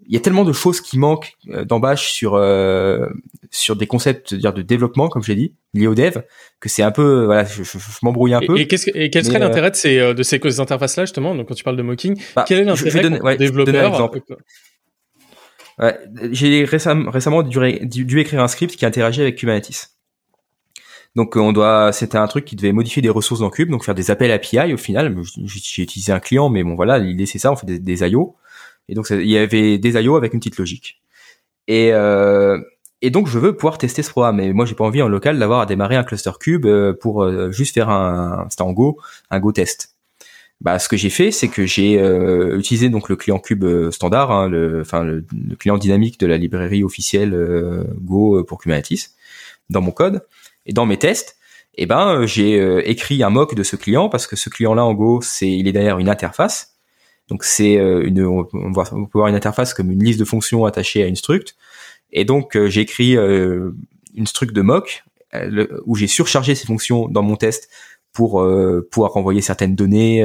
[0.04, 3.06] il y a tellement de choses qui manquent euh, dans Bash sur euh,
[3.50, 6.18] sur des concepts dire de développement comme je l'ai dit liés au dev
[6.60, 7.62] que c'est un peu voilà je,
[8.02, 10.96] m'embrouille un peu et, qu'est-ce et quel serait euh, l'intérêt de ces de ces interfaces
[10.96, 14.12] là justement donc quand tu parles de mocking bah, quel est l'intérêt ouais, développeur
[15.78, 15.98] ouais,
[16.30, 19.90] j'ai récemment récemment dû, dû, écrire un script qui interagit avec Kubernetes
[21.16, 23.94] donc on doit, c'était un truc qui devait modifier des ressources dans Cube, donc faire
[23.94, 25.16] des appels API au final.
[25.46, 28.36] J'ai utilisé un client, mais bon voilà, l'idée c'est ça, on fait des, des IO.
[28.88, 31.00] Et donc il y avait des IO avec une petite logique.
[31.68, 32.58] Et euh,
[33.02, 34.36] et donc je veux pouvoir tester ce programme.
[34.36, 37.22] Mais moi j'ai pas envie en local d'avoir à démarrer un cluster cube euh, pour
[37.22, 38.98] euh, juste faire un, c'était en Go,
[39.30, 39.92] un Go test.
[40.62, 44.30] Bah ce que j'ai fait, c'est que j'ai euh, utilisé donc le client cube standard,
[44.30, 45.22] hein, le, enfin le,
[45.58, 47.36] client dynamique de la librairie officielle
[48.00, 49.10] Go pour Kubernetes
[49.68, 50.22] dans mon code.
[50.64, 51.36] Et dans mes tests,
[51.76, 54.84] eh ben, euh, j'ai euh, écrit un mock de ce client parce que ce client-là,
[54.84, 56.75] en Go, c'est, il est derrière une interface.
[57.28, 61.02] Donc c'est euh, une, on, peut voir une interface comme une liste de fonctions attachée
[61.02, 61.56] à une struct.
[62.12, 65.04] Et donc j'ai écrit une struct de mock
[65.84, 67.68] où j'ai surchargé ces fonctions dans mon test
[68.12, 68.46] pour
[68.92, 70.24] pouvoir renvoyer certaines données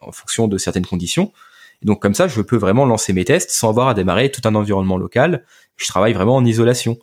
[0.00, 1.32] en fonction de certaines conditions.
[1.82, 4.42] Et donc comme ça, je peux vraiment lancer mes tests sans avoir à démarrer tout
[4.44, 5.44] un environnement local.
[5.76, 6.98] Je travaille vraiment en isolation.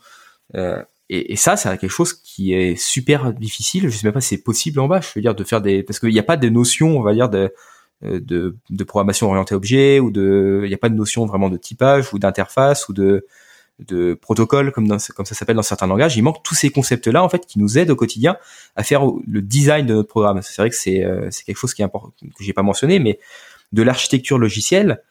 [0.56, 3.90] Euh, et, et, ça, c'est quelque chose qui est super difficile.
[3.90, 5.02] Je sais même pas si c'est possible en bas.
[5.02, 7.14] Je veux dire de faire des parce qu'il n'y a pas de notion, on va
[7.14, 7.50] dire de euh,
[8.02, 11.58] de, de programmation orientée objet ou de il n'y a pas de notion vraiment de
[11.58, 13.26] typage ou d'interface ou de
[13.80, 16.18] de protocole comme dans, comme ça s'appelle dans certains langages.
[16.18, 18.38] Il manque tous ces concepts là en fait qui nous aident au quotidien
[18.76, 20.42] à faire le design de notre programme.
[20.42, 23.00] C'est vrai que c'est euh, c'est quelque chose qui est important que j'ai pas mentionné,
[23.00, 23.20] mais
[23.74, 25.04] de l'architecture logicielle,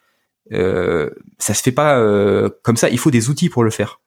[0.53, 2.89] euh, ça se fait pas euh, comme ça.
[2.89, 3.99] Il faut des outils pour le faire.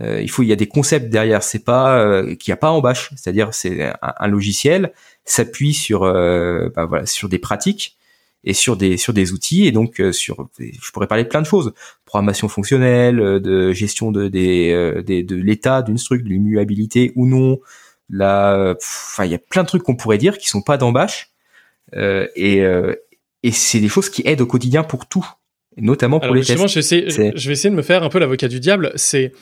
[0.00, 1.42] Euh, il faut, il y a des concepts derrière.
[1.42, 3.10] C'est pas euh, qu'il n'y a pas en bash.
[3.16, 4.92] C'est-à-dire, c'est un, logiciel
[5.24, 7.96] s'appuie sur, euh, bah, voilà, sur des pratiques
[8.44, 11.46] et sur des sur des outils et donc sur je pourrais parler de plein de
[11.46, 11.74] choses
[12.04, 17.58] programmation fonctionnelle de gestion de des, des de l'état d'une structure de l'immuabilité ou non
[18.08, 20.90] là enfin il y a plein de trucs qu'on pourrait dire qui sont pas dans
[20.90, 21.32] bash
[21.92, 22.62] et
[23.42, 25.26] et c'est des choses qui aident au quotidien pour tout
[25.76, 26.66] notamment pour les tests.
[26.66, 28.92] Je vais essayer de me faire un peu l'avocat du diable.
[28.96, 29.32] C'est,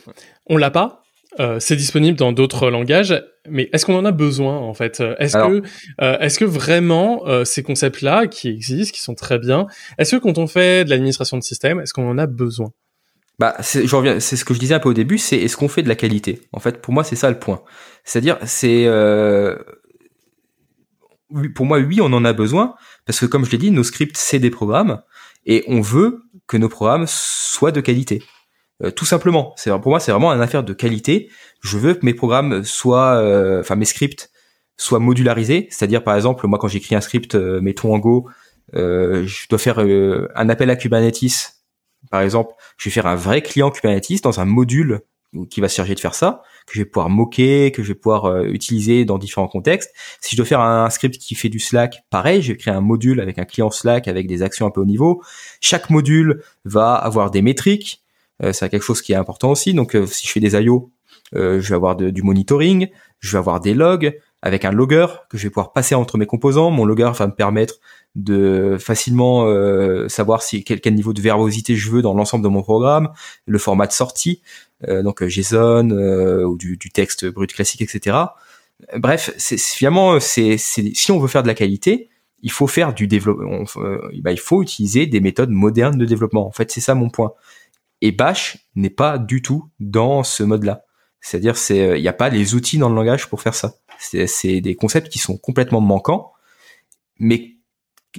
[0.46, 1.02] on l'a pas.
[1.40, 5.02] Euh, c'est disponible dans d'autres langages, mais est-ce qu'on en a besoin en fait?
[5.18, 5.62] Est-ce que,
[6.00, 9.66] euh, est-ce que vraiment euh, ces concepts-là qui existent, qui sont très bien,
[9.98, 12.72] est-ce que quand on fait de l'administration de système, est-ce qu'on en a besoin?
[13.38, 15.68] Bah, je reviens, c'est ce que je disais un peu au début, c'est est-ce qu'on
[15.68, 16.40] fait de la qualité?
[16.52, 17.62] En fait, pour moi, c'est ça le point.
[18.02, 19.56] C'est-à-dire, c'est euh,
[21.54, 22.74] pour moi, oui, on en a besoin
[23.06, 25.02] parce que comme je l'ai dit, nos scripts c'est des programmes
[25.46, 28.22] et on veut que nos programmes soient de qualité.
[28.82, 31.30] Euh, tout simplement, c'est pour moi c'est vraiment une affaire de qualité.
[31.60, 34.30] Je veux que mes programmes soient, euh, enfin mes scripts
[34.76, 38.28] soient modularisés, c'est-à-dire par exemple moi quand j'écris un script, euh, mettons en Go,
[38.74, 41.54] je dois faire un appel à Kubernetes,
[42.10, 45.00] par exemple, je vais faire un vrai client Kubernetes dans un module
[45.50, 47.94] qui va se charger de faire ça, que je vais pouvoir moquer, que je vais
[47.94, 49.92] pouvoir euh, utiliser dans différents contextes.
[50.20, 52.80] Si je dois faire un, script qui fait du Slack, pareil, je vais créer un
[52.80, 55.22] module avec un client Slack avec des actions un peu au niveau.
[55.60, 58.07] Chaque module va avoir des métriques, euh,
[58.52, 59.74] c'est quelque chose qui est important aussi.
[59.74, 60.90] Donc euh, si je fais des I.O.,
[61.32, 62.88] je vais avoir du monitoring,
[63.20, 66.24] je vais avoir des logs avec un logger que je vais pouvoir passer entre mes
[66.24, 66.70] composants.
[66.70, 67.80] Mon logger va me permettre
[68.14, 69.44] de facilement
[70.08, 73.10] savoir si quel, quel, niveau de verbosité je veux dans l'ensemble de mon programme,
[73.44, 74.40] le format de sortie.
[74.86, 78.16] Euh, donc euh, JSON euh, ou du, du, texte brut classique, etc.
[78.96, 82.08] Bref, c'est finalement, c'est si on veut faire de la qualité,
[82.42, 83.64] il faut faire du développement.
[84.22, 86.46] Bah, il faut utiliser des méthodes modernes de développement.
[86.46, 87.32] En fait, c'est ça mon point.
[88.00, 90.84] Et Bash n'est pas du tout dans ce mode-là.
[91.20, 93.74] C'est-à-dire, c'est il n'y a pas les outils dans le langage pour faire ça.
[93.98, 96.32] C'est des concepts qui sont complètement manquants,
[97.18, 97.56] mais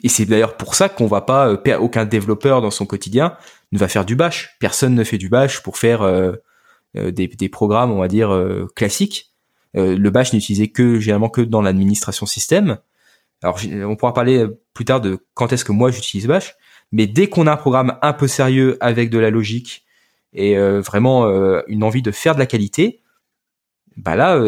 [0.04, 3.38] et c'est d'ailleurs pour ça qu'on va pas aucun développeur dans son quotidien
[3.72, 4.56] ne va faire du bash.
[4.60, 9.32] Personne ne fait du bash pour faire euh, des, programmes, on va dire, euh, classiques.
[9.78, 12.80] Euh, le bash n'est utilisé que généralement que dans l'administration système.
[13.42, 16.56] Alors on pourra parler plus tard de quand est-ce que moi j'utilise bash,
[16.92, 19.86] mais dès qu'on a un programme un peu sérieux avec de la logique
[20.34, 21.26] et vraiment
[21.68, 23.02] une envie de faire de la qualité,
[23.98, 24.40] bah là,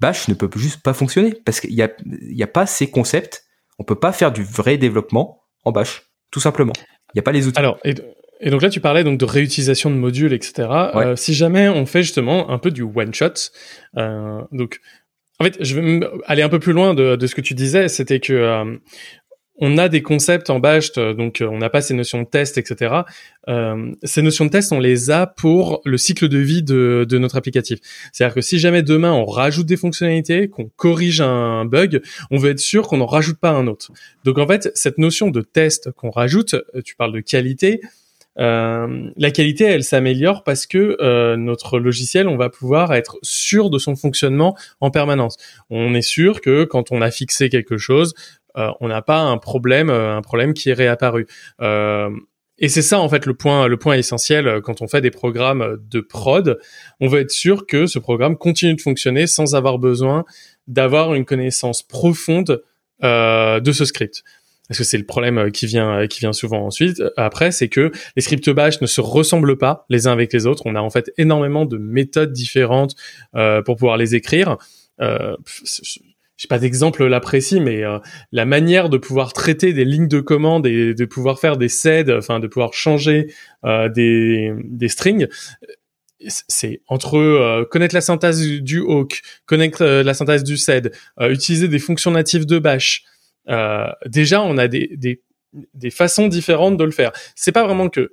[0.00, 3.44] Bash ne peut juste pas fonctionner parce qu'il y a, y a pas ces concepts.
[3.78, 6.72] On peut pas faire du vrai développement en Bash, tout simplement.
[7.14, 7.58] Il n'y a pas les outils.
[7.58, 7.94] Alors, et,
[8.50, 10.68] donc là, tu parlais donc de réutilisation de modules, etc.
[11.16, 13.34] si jamais on fait justement un peu du one shot,
[13.94, 14.80] donc
[15.42, 17.88] en fait, je vais aller un peu plus loin de, de ce que tu disais,
[17.88, 18.76] c'était que euh,
[19.56, 22.58] on a des concepts en Bash, donc euh, on n'a pas ces notions de test,
[22.58, 22.94] etc.
[23.48, 27.18] Euh, ces notions de test, on les a pour le cycle de vie de, de
[27.18, 27.78] notre applicatif.
[28.12, 32.50] C'est-à-dire que si jamais demain on rajoute des fonctionnalités, qu'on corrige un bug, on veut
[32.50, 33.92] être sûr qu'on n'en rajoute pas un autre.
[34.24, 37.80] Donc en fait, cette notion de test qu'on rajoute, tu parles de qualité,
[38.38, 43.68] euh, la qualité, elle s'améliore parce que euh, notre logiciel, on va pouvoir être sûr
[43.68, 45.36] de son fonctionnement en permanence.
[45.70, 49.38] On est sûr que quand on a fixé quelque chose, euh, on n'a pas un
[49.38, 51.26] problème, un problème qui est réapparu.
[51.60, 55.78] et c'est ça en fait le point, le point essentiel quand on fait des programmes
[55.90, 56.58] de prod.
[57.00, 60.24] On veut être sûr que ce programme continue de fonctionner sans avoir besoin
[60.66, 62.62] d'avoir une connaissance profonde
[63.02, 64.22] de ce script
[64.72, 67.52] parce que c'est le problème euh, qui vient euh, qui vient souvent ensuite euh, après
[67.52, 70.74] c'est que les scripts bash ne se ressemblent pas les uns avec les autres on
[70.74, 72.94] a en fait énormément de méthodes différentes
[73.32, 74.56] pour pouvoir les écrire
[75.00, 75.36] euh,
[76.42, 77.82] j'ai pas d'exemple là précis, mais
[78.32, 82.10] la manière de pouvoir traiter des lignes de commande et de pouvoir faire des sed,
[82.10, 83.32] enfin de pouvoir changer
[83.64, 85.28] des, des strings,
[86.26, 92.10] c'est entre connaître la syntaxe du, hawk, connaître la syntaxe du sed, utiliser des fonctions
[92.10, 93.04] natives de bash,
[93.48, 95.20] euh, déjà on a des, des,
[95.74, 97.12] des, façons différentes de le faire.
[97.34, 98.12] C'est pas vraiment que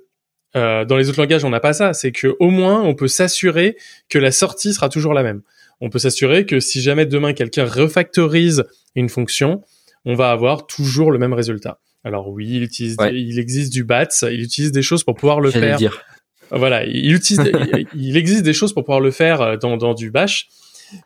[0.56, 3.08] euh, dans les autres langages on n'a pas ça, c'est que au moins on peut
[3.08, 3.76] s'assurer
[4.08, 5.42] que la sortie sera toujours la même.
[5.80, 8.64] On peut s'assurer que si jamais demain quelqu'un refactorise
[8.94, 9.62] une fonction,
[10.04, 11.80] on va avoir toujours le même résultat.
[12.04, 15.50] Alors oui, il, utilise il existe du BATS, il utilise des choses pour pouvoir le
[15.50, 15.76] faire.
[15.76, 16.02] Dire.
[16.50, 17.50] Voilà, il utilise,
[17.94, 20.48] il, existe des choses pour pouvoir le faire euh, dans, dans du Bash.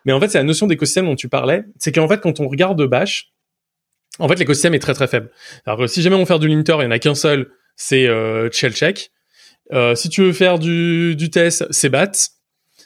[0.05, 1.65] Mais en fait, c'est la notion d'écosystème dont tu parlais.
[1.79, 3.33] C'est qu'en fait, quand on regarde Bash,
[4.19, 5.31] en fait, l'écosystème est très très faible.
[5.67, 8.49] Alors, si jamais on faire du linter, il y en a qu'un seul, c'est euh,
[8.49, 9.11] check.
[9.73, 12.13] Euh, si tu veux faire du, du test, c'est bat.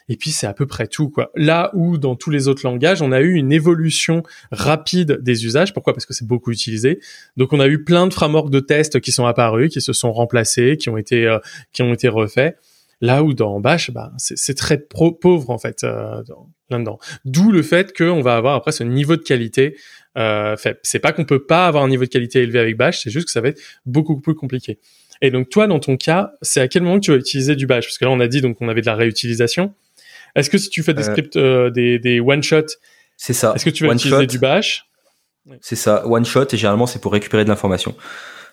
[0.09, 1.31] Et puis c'est à peu près tout quoi.
[1.35, 5.73] Là où dans tous les autres langages, on a eu une évolution rapide des usages.
[5.73, 5.93] Pourquoi?
[5.93, 6.99] Parce que c'est beaucoup utilisé.
[7.37, 10.11] Donc on a eu plein de frameworks de tests qui sont apparus, qui se sont
[10.11, 11.37] remplacés, qui ont été euh,
[11.71, 12.57] qui ont été refaits.
[13.01, 16.21] Là où dans Bash, bah, c'est très pauvre en fait euh,
[16.69, 16.99] là-dedans.
[17.23, 19.77] D'où le fait qu'on va avoir après ce niveau de qualité
[20.17, 20.79] euh, fait.
[20.83, 23.27] C'est pas qu'on peut pas avoir un niveau de qualité élevé avec Bash, c'est juste
[23.27, 24.79] que ça va être beaucoup plus compliqué.
[25.21, 27.67] Et donc toi, dans ton cas, c'est à quel moment que tu vas utiliser du
[27.67, 27.85] Bash?
[27.85, 29.73] Parce que là, on a dit donc on avait de la réutilisation.
[30.35, 32.65] Est-ce que si tu fais des euh, scripts, euh, des, des one shot,
[33.19, 33.53] c'est ça.
[33.55, 34.85] Est-ce que tu vas utiliser du Bash?
[35.61, 37.95] C'est ça, one shot et généralement c'est pour récupérer de l'information.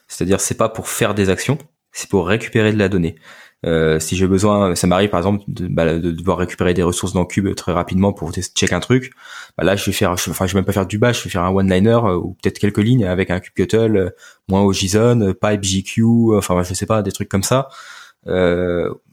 [0.09, 1.59] C'est-à-dire c'est pas pour faire des actions,
[1.93, 3.17] c'est pour récupérer de la donnée.
[3.65, 7.13] Euh, si j'ai besoin, ça m'arrive par exemple de, bah, de, devoir récupérer des ressources
[7.13, 9.13] dans Cube très rapidement pour check un truc.
[9.57, 11.31] Bah là, je vais faire, enfin, je vais même pas faire du bash, je vais
[11.31, 14.11] faire un one-liner euh, ou peut-être quelques lignes avec un kubectl, euh,
[14.49, 17.69] moins au JSON, pipe GQ, enfin, je sais pas, des trucs comme ça.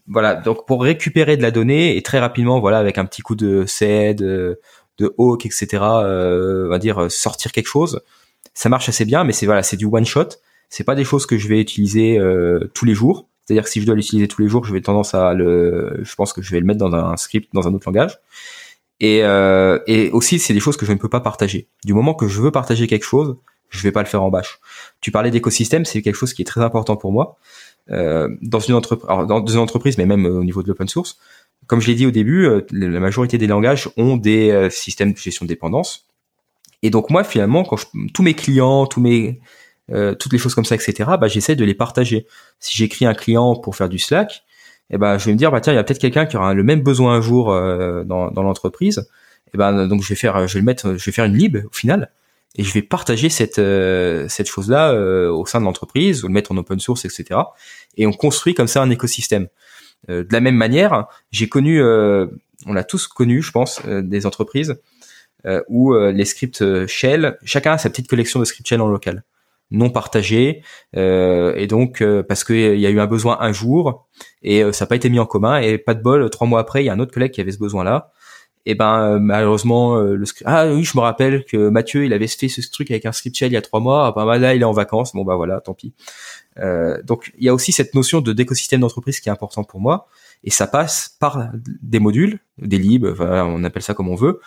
[0.07, 3.21] Euh, voilà, donc pour récupérer de la donnée et très rapidement, voilà, avec un petit
[3.21, 4.59] coup de sed, de,
[4.97, 5.67] de hawk, etc.
[5.81, 8.01] on va dire sortir quelque chose.
[8.53, 10.29] Ça marche assez bien, mais c'est voilà, c'est du one shot.
[10.69, 12.19] C'est pas des choses que je vais utiliser
[12.73, 15.13] tous les jours c'est-à-dire que si je dois l'utiliser tous les jours, je vais tendance
[15.13, 17.87] à le, je pense que je vais le mettre dans un script, dans un autre
[17.87, 18.19] langage.
[18.99, 21.67] Et, euh, et aussi, c'est des choses que je ne peux pas partager.
[21.83, 23.35] Du moment que je veux partager quelque chose,
[23.69, 24.59] je vais pas le faire en bash.
[25.01, 27.37] Tu parlais d'écosystème, c'est quelque chose qui est très important pour moi.
[27.91, 31.17] Euh, dans une entreprise, dans une entreprise, mais même au niveau de l'open source,
[31.67, 35.13] comme je l'ai dit au début, euh, la majorité des langages ont des euh, systèmes
[35.13, 36.07] de gestion de dépendance.
[36.81, 39.39] Et donc moi, finalement, quand je, tous mes clients, tous mes
[39.91, 41.11] euh, toutes les choses comme ça, etc.
[41.19, 42.25] Bah, j'essaie de les partager.
[42.59, 44.43] Si j'écris un client pour faire du Slack,
[44.89, 46.53] eh ben, je vais me dire, bah tiens, il y a peut-être quelqu'un qui aura
[46.53, 49.09] le même besoin un jour euh, dans, dans l'entreprise.
[49.53, 51.57] Eh ben, donc je vais faire, je vais le mettre, je vais faire une lib
[51.57, 52.11] au final,
[52.55, 54.93] et je vais partager cette euh, cette chose-là
[55.31, 57.39] au sein de l'entreprise, ou le mettre en open source, etc.
[57.97, 59.47] Et on construit comme ça un écosystème.
[60.07, 64.75] de la même manière, j'ai connu, on a tous connu, je pense, des entreprises
[65.69, 69.23] où les scripts shell, chacun a sa petite collection de scripts shell en local
[69.73, 70.61] non partagé
[70.95, 74.07] euh, et donc euh, parce qu'il y a eu un besoin un jour
[74.43, 76.59] et euh, ça n'a pas été mis en commun et pas de bol trois mois
[76.59, 78.11] après il y a un autre collègue qui avait ce besoin là
[78.65, 82.47] et ben malheureusement le script ah oui je me rappelle que Mathieu il avait fait
[82.47, 84.61] ce truc avec un script shell il y a trois mois ah, ben là il
[84.61, 85.93] est en vacances bon bah voilà tant pis
[87.03, 90.07] donc il y a aussi cette notion de d'écosystème d'entreprise qui est important pour moi
[90.45, 91.51] et ça passe par
[91.81, 94.39] des modules des libs on appelle ça comme on veut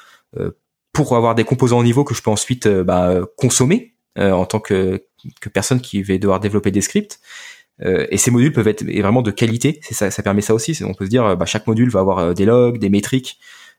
[0.95, 4.61] pour avoir des composants au niveau que je peux ensuite bah, consommer euh, en tant
[4.61, 5.03] que,
[5.43, 7.21] que personne qui va devoir développer des scripts.
[7.85, 9.79] Euh, et ces modules peuvent être vraiment de qualité.
[9.83, 10.79] C'est ça, ça permet ça aussi.
[10.83, 13.39] On peut se dire, bah, chaque module va avoir euh, des logs, des métriques,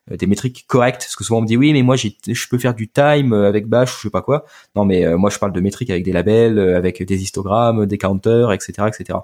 [0.10, 1.01] des métriques correctes.
[1.01, 3.68] Parce que souvent on me dit oui, mais moi je peux faire du time avec
[3.68, 4.45] Bash ou je sais pas quoi.
[4.76, 8.51] Non, mais moi je parle de métriques avec des labels, avec des histogrammes, des counters,
[8.51, 9.20] etc., etc.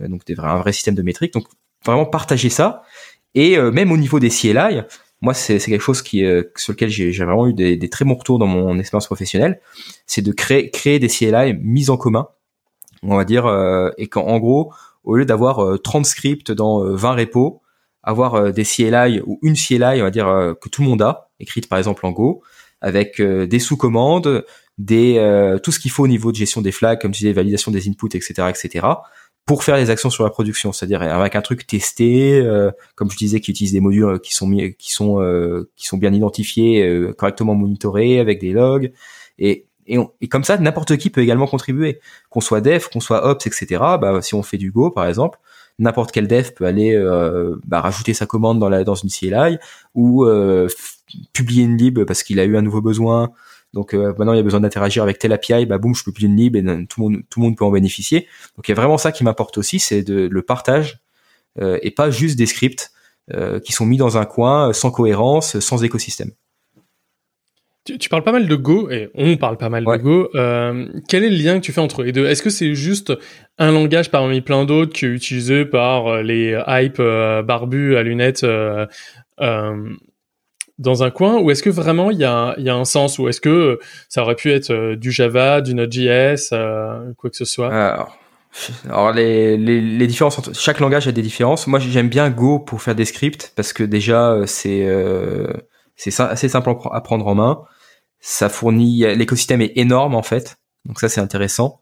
[0.00, 1.32] donc des un vrai système de métriques.
[1.32, 1.46] Donc
[1.84, 2.82] vraiment partager ça.
[3.34, 4.82] Et même au niveau des CLI,
[5.20, 6.24] moi c'est quelque chose qui
[6.56, 9.60] sur lequel j'ai vraiment eu des, des, très bons retours dans mon expérience professionnelle,
[10.06, 12.28] c'est de créer créer des CLI mis en commun,
[13.02, 13.46] on va dire,
[13.98, 14.72] et qu'en en gros
[15.04, 17.61] au lieu d'avoir 30 scripts dans 20 repos,
[18.02, 21.02] avoir euh, des CLI ou une CLI, on va dire euh, que tout le monde
[21.02, 22.42] a, écrite par exemple en Go,
[22.80, 24.44] avec euh, des sous-commandes,
[24.78, 25.14] des
[25.62, 27.88] tout ce qu'il faut au niveau de gestion des flags, comme tu disais, validation des
[27.88, 28.86] inputs, etc., etc.,
[29.44, 32.42] pour faire les actions sur la production, c'est-à-dire avec un truc testé,
[32.94, 35.18] comme je disais, qui utilise des modules qui sont mis, qui sont
[35.76, 38.92] qui sont bien identifiés, correctement monitorés, avec des logs,
[39.38, 42.00] et et, et, comme ça, n'importe qui peut également contribuer,
[42.30, 43.66] qu'on soit dev, qu'on soit ops, etc.
[44.00, 45.38] Bah, si on fait du Go, par exemple,
[45.78, 49.58] n'importe quel dev peut aller euh, bah, rajouter sa commande dans, la, dans une CLI
[49.94, 50.68] ou euh,
[51.32, 53.30] publier une lib parce qu'il a eu un nouveau besoin.
[53.72, 56.26] Donc euh, maintenant il y a besoin d'interagir avec telle API, bah boum, je publie
[56.26, 58.26] une lib et tout le monde tout le monde peut en bénéficier.
[58.56, 61.00] Donc il y a vraiment ça qui m'importe aussi, c'est de le partage
[61.60, 62.92] et pas juste des scripts
[63.64, 66.32] qui sont mis dans un coin sans cohérence, sans écosystème.
[67.84, 70.30] Tu, tu, parles pas mal de Go, et on parle pas mal de Go.
[70.36, 72.26] Euh, quel est le lien que tu fais entre les deux?
[72.26, 73.12] Est-ce que c'est juste
[73.58, 78.04] un langage parmi plein d'autres qui est utilisé par euh, les hype euh, barbus à
[78.04, 78.86] lunettes euh,
[79.40, 79.90] euh,
[80.78, 81.40] dans un coin?
[81.40, 83.18] Ou est-ce que vraiment il y a, y a, un sens?
[83.18, 86.50] Ou est-ce que ça aurait pu être du Java, du Node.js,
[87.18, 87.74] quoi que ce soit?
[87.74, 88.16] Alors,
[88.84, 91.66] alors les, les, les, différences entre chaque langage a des différences.
[91.66, 94.86] Moi j'aime bien Go pour faire des scripts parce que déjà c'est
[96.10, 97.62] c'est assez simple à prendre en main.
[98.20, 101.80] Ça fournit, l'écosystème est énorme en fait, donc ça c'est intéressant.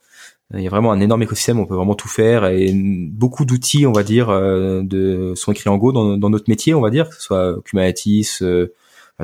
[0.53, 3.87] Il y a vraiment un énorme écosystème, on peut vraiment tout faire et beaucoup d'outils,
[3.87, 7.09] on va dire, euh, de, sont écrits en Go dans, notre métier, on va dire,
[7.09, 8.75] que ce soit Kubernetes, euh,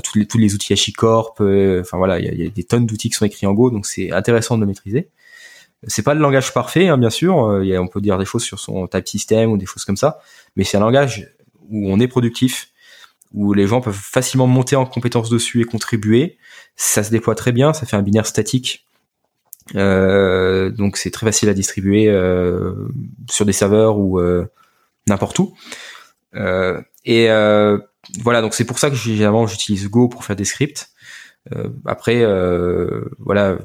[0.05, 3.11] tous les tous les outils HashiCorp, euh, enfin voilà, il y, a, des tonnes d'outils
[3.11, 5.09] qui sont écrits en Go, donc c'est intéressant de le maîtriser.
[5.89, 7.35] C'est pas le langage parfait, hein, bien sûr.
[7.37, 10.21] A, on peut dire des choses sur son type system ou des choses comme ça,
[10.55, 11.29] mais c'est un langage
[11.71, 12.71] où on est productif,
[13.33, 16.39] où les gens peuvent facilement monter en compétences dessus et contribuer.
[16.77, 18.87] Ça se déploie très bien, ça fait un binaire statique.
[19.75, 22.89] Euh, donc c'est très facile à distribuer euh,
[23.29, 24.47] sur des serveurs ou euh,
[25.09, 25.55] n'importe où.
[27.05, 27.29] Et
[28.23, 30.91] voilà, donc c'est pour ça que généralement j'utilise Go pour faire des scripts.
[31.85, 32.25] Après,
[33.19, 33.59] voilà,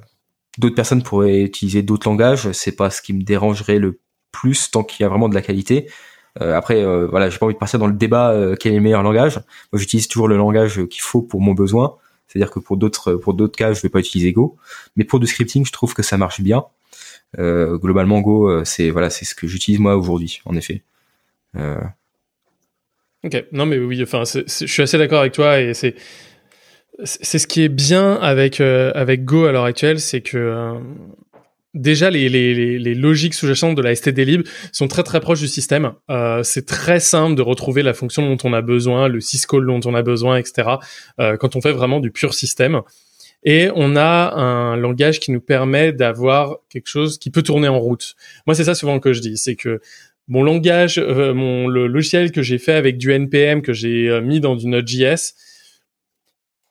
[0.57, 2.51] d'autres personnes pourraient utiliser d'autres langages.
[2.53, 3.99] C'est pas ce qui me dérangerait le
[4.31, 5.89] plus tant qu'il y a vraiment de la qualité.
[6.39, 8.75] Euh, après, euh, voilà, j'ai pas envie de passer dans le débat euh, quel est
[8.77, 9.37] le meilleur langage.
[9.71, 11.97] Moi, j'utilise toujours le langage qu'il faut pour mon besoin.
[12.27, 14.55] C'est-à-dire que pour d'autres pour d'autres cas, je vais pas utiliser Go,
[14.95, 16.63] mais pour du scripting, je trouve que ça marche bien.
[17.39, 20.81] Euh, globalement, Go, c'est voilà, c'est ce que j'utilise moi aujourd'hui, en effet.
[21.57, 21.81] Euh...
[23.25, 25.95] Ok, non mais oui, enfin, je suis assez d'accord avec toi et c'est
[27.03, 30.79] c'est ce qui est bien avec avec Go à l'heure actuelle, c'est que
[31.73, 35.93] déjà les, logiques sous-jacentes de la stdlib sont très très proches du système.
[36.09, 39.81] Euh, c'est très simple de retrouver la fonction dont on a besoin, le syscall dont
[39.85, 40.69] on a besoin, etc.
[41.19, 42.81] Euh, quand on fait vraiment du pur système.
[43.43, 47.79] Et on a un langage qui nous permet d'avoir quelque chose qui peut tourner en
[47.79, 48.15] route.
[48.45, 49.81] Moi, c'est ça souvent que je dis, c'est que
[50.27, 54.39] mon langage, euh, mon logiciel que j'ai fait avec du npm que j'ai euh, mis
[54.39, 55.33] dans du Node.js,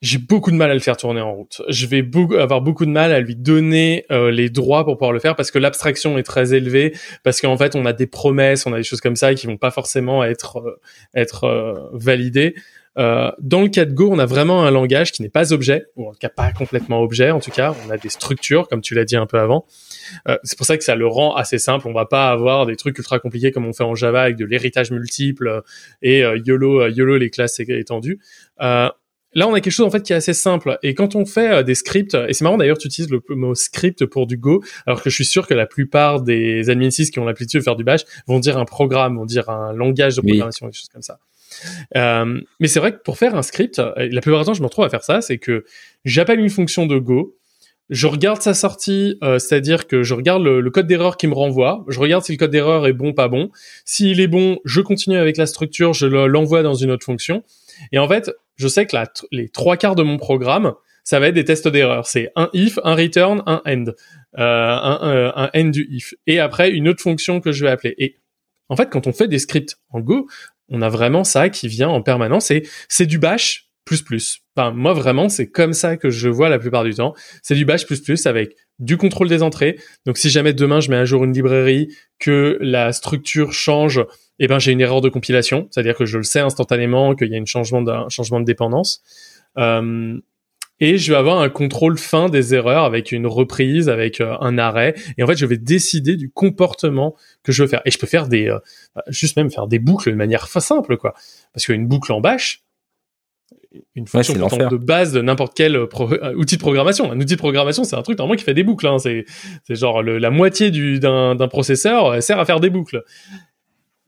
[0.03, 1.61] j'ai beaucoup de mal à le faire tourner en route.
[1.69, 2.03] Je vais
[2.39, 5.51] avoir beaucoup de mal à lui donner euh, les droits pour pouvoir le faire parce
[5.51, 8.83] que l'abstraction est très élevée, parce qu'en fait on a des promesses, on a des
[8.83, 10.81] choses comme ça qui vont pas forcément être euh,
[11.15, 12.55] être euh, validées.
[12.97, 16.09] dans le cas de Go, on a vraiment un langage qui n'est pas objet, ou
[16.09, 17.31] en tout cas pas complètement objet.
[17.31, 19.65] En tout cas, on a des structures, comme tu l'as dit un peu avant.
[20.43, 21.89] c'est pour ça que ça le rend assez simple.
[21.89, 24.45] On va pas avoir des trucs ultra compliqués comme on fait en Java avec de
[24.45, 25.63] l'héritage multiple
[26.03, 28.19] et YOLO YOLO les classes étendues.
[29.35, 30.79] Là, on a quelque chose en fait qui est assez simple.
[30.83, 33.55] Et quand on fait euh, des scripts, et c'est marrant d'ailleurs, tu utilises le mot
[33.55, 37.19] script pour du Go, alors que je suis sûr que la plupart des admin qui
[37.19, 40.23] ont l'habitude de faire du Bash vont dire un programme, vont dire un langage de
[40.23, 41.19] programmation, des choses comme ça.
[41.97, 44.67] Euh, mais c'est vrai que pour faire un script, la plupart du temps, je me
[44.67, 45.65] retrouve à faire ça, c'est que
[46.05, 47.37] j'appelle une fonction de Go,
[47.91, 51.35] je regarde sa sortie, euh, c'est-à-dire que je regarde le, le code d'erreur qui me
[51.35, 53.51] renvoie, je regarde si le code d'erreur est bon, pas bon.
[53.85, 57.43] S'il est bon, je continue avec la structure, je l'envoie dans une autre fonction.
[57.91, 58.31] Et en fait,
[58.61, 58.97] je sais que
[59.33, 62.07] les trois quarts de mon programme, ça va être des tests d'erreur.
[62.07, 63.95] C'est un if, un return, un end, euh,
[64.39, 67.95] un, un, end du if, et après une autre fonction que je vais appeler.
[67.97, 68.19] Et
[68.69, 70.29] en fait, quand on fait des scripts en Go,
[70.69, 72.51] on a vraiment ça qui vient en permanence.
[72.51, 74.41] Et c'est du bash plus plus.
[74.55, 77.15] Enfin, moi vraiment, c'est comme ça que je vois la plupart du temps.
[77.43, 79.79] C'est du bash plus plus avec du contrôle des entrées.
[80.05, 81.89] Donc, si jamais demain je mets à jour une librairie,
[82.19, 84.05] que la structure change
[84.41, 87.37] eh ben j'ai une erreur de compilation, c'est-à-dire que je le sais instantanément qu'il y
[87.37, 89.03] a un changement de, changement de dépendance.
[89.59, 90.19] Euh,
[90.83, 94.57] et je vais avoir un contrôle fin des erreurs avec une reprise, avec euh, un
[94.57, 94.95] arrêt.
[95.19, 97.83] Et en fait, je vais décider du comportement que je veux faire.
[97.85, 98.59] Et je peux faire des, euh,
[99.09, 101.13] juste même faire des boucles de manière simple, quoi.
[101.53, 102.65] Parce qu'une boucle en bash,
[103.95, 105.77] une fonction de base de n'importe quel
[106.35, 107.13] outil de programmation.
[107.13, 108.87] Un outil de programmation, c'est un truc normalement qui fait des boucles.
[108.87, 108.97] Hein.
[108.99, 109.27] C'est,
[109.69, 113.05] genre la moitié du, d'un, d'un processeur sert à faire des boucles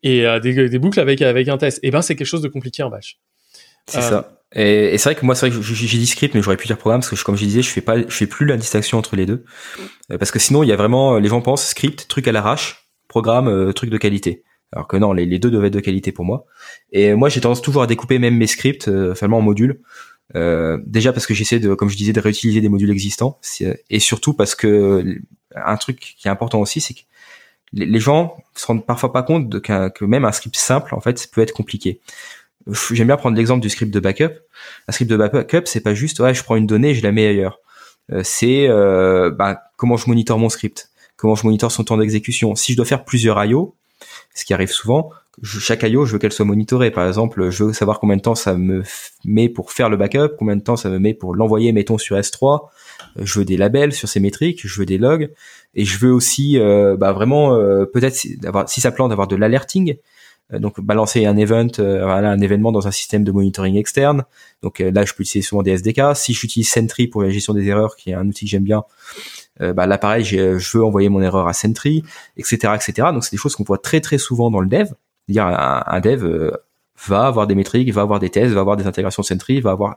[0.02, 1.78] et euh, des, des, boucles avec avec un test.
[1.78, 3.18] Et eh ben c'est quelque chose de compliqué en Bash.
[3.86, 4.38] C'est ça.
[4.56, 6.56] Euh, et, et c'est vrai que moi, c'est vrai que j'ai dit script, mais j'aurais
[6.56, 8.56] pu dire programme parce que, comme je disais, je fais pas, je fais plus la
[8.56, 9.44] distinction entre les deux,
[10.10, 12.90] euh, parce que sinon, il y a vraiment, les gens pensent script, truc à l'arrache,
[13.08, 14.44] programme, truc de qualité.
[14.72, 16.46] Alors que non, les, les, deux doivent être de qualité pour moi.
[16.92, 19.80] Et moi, j'ai tendance toujours à découper même mes scripts, euh, en modules.
[20.34, 23.38] Euh, déjà parce que j'essaie de, comme je disais, de réutiliser des modules existants,
[23.90, 25.18] et surtout parce que
[25.54, 27.00] un truc qui est important aussi, c'est que
[27.72, 31.28] les gens se rendent parfois pas compte de que même un script simple en fait
[31.32, 32.00] peut être compliqué.
[32.92, 34.34] J'aime bien prendre l'exemple du script de backup.
[34.86, 37.12] Un script de backup, c'est pas juste ouais, je prends une donnée et je la
[37.12, 37.58] mets ailleurs.
[38.10, 42.54] Euh, c'est euh, bah, comment je monitore mon script, comment je monitore son temps d'exécution.
[42.54, 43.74] Si je dois faire plusieurs I/O,
[44.34, 45.10] ce qui arrive souvent,
[45.42, 46.90] chaque I/O, je veux qu'elle soit monitorée.
[46.90, 48.82] Par exemple, je veux savoir combien de temps ça me
[49.24, 52.16] met pour faire le backup, combien de temps ça me met pour l'envoyer, mettons sur
[52.16, 52.68] S3.
[53.16, 55.32] Euh, je veux des labels sur ces métriques, je veux des logs,
[55.74, 59.36] et je veux aussi euh, bah, vraiment euh, peut-être d'avoir, si ça plante, d'avoir de
[59.36, 59.96] l'alerting.
[60.52, 64.24] Donc balancer un event, voilà, un événement dans un système de monitoring externe.
[64.62, 66.14] Donc là, je peux utiliser souvent des SDK.
[66.14, 68.84] Si j'utilise Sentry pour la gestion des erreurs, qui est un outil que j'aime bien,
[69.60, 72.02] bah là pareil, je veux envoyer mon erreur à Sentry,
[72.36, 73.08] etc., etc.
[73.14, 74.88] Donc c'est des choses qu'on voit très très souvent dans le dev.
[75.28, 76.52] Dire un, dev
[77.06, 79.96] va avoir des métriques, va avoir des tests, va avoir des intégrations Sentry, va avoir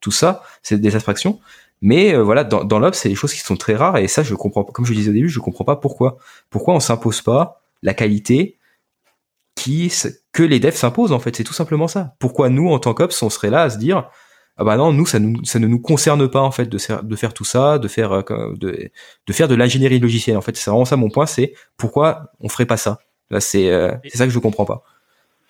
[0.00, 1.40] tout ça, c'est des abstractions.
[1.82, 4.22] Mais euh, voilà, dans, dans l'Ops, c'est des choses qui sont très rares et ça,
[4.22, 4.64] je comprends.
[4.64, 6.18] Comme je disais au début, je comprends pas pourquoi.
[6.50, 8.58] Pourquoi on s'impose pas la qualité
[10.32, 11.36] que les devs s'imposent en fait?
[11.36, 12.14] C'est tout simplement ça.
[12.18, 14.08] Pourquoi nous, en tant qu'Ops, on serait là à se dire
[14.56, 17.78] ah bah non, nous ça ne nous concerne pas en fait de, faire tout ça,
[17.78, 18.90] de faire euh, de,
[19.26, 20.36] de de l'ingénierie logicielle.
[20.36, 22.98] En fait, c'est vraiment ça mon point, c'est pourquoi on ferait pas ça?
[23.30, 24.82] Là, c'est euh, ça que je comprends pas.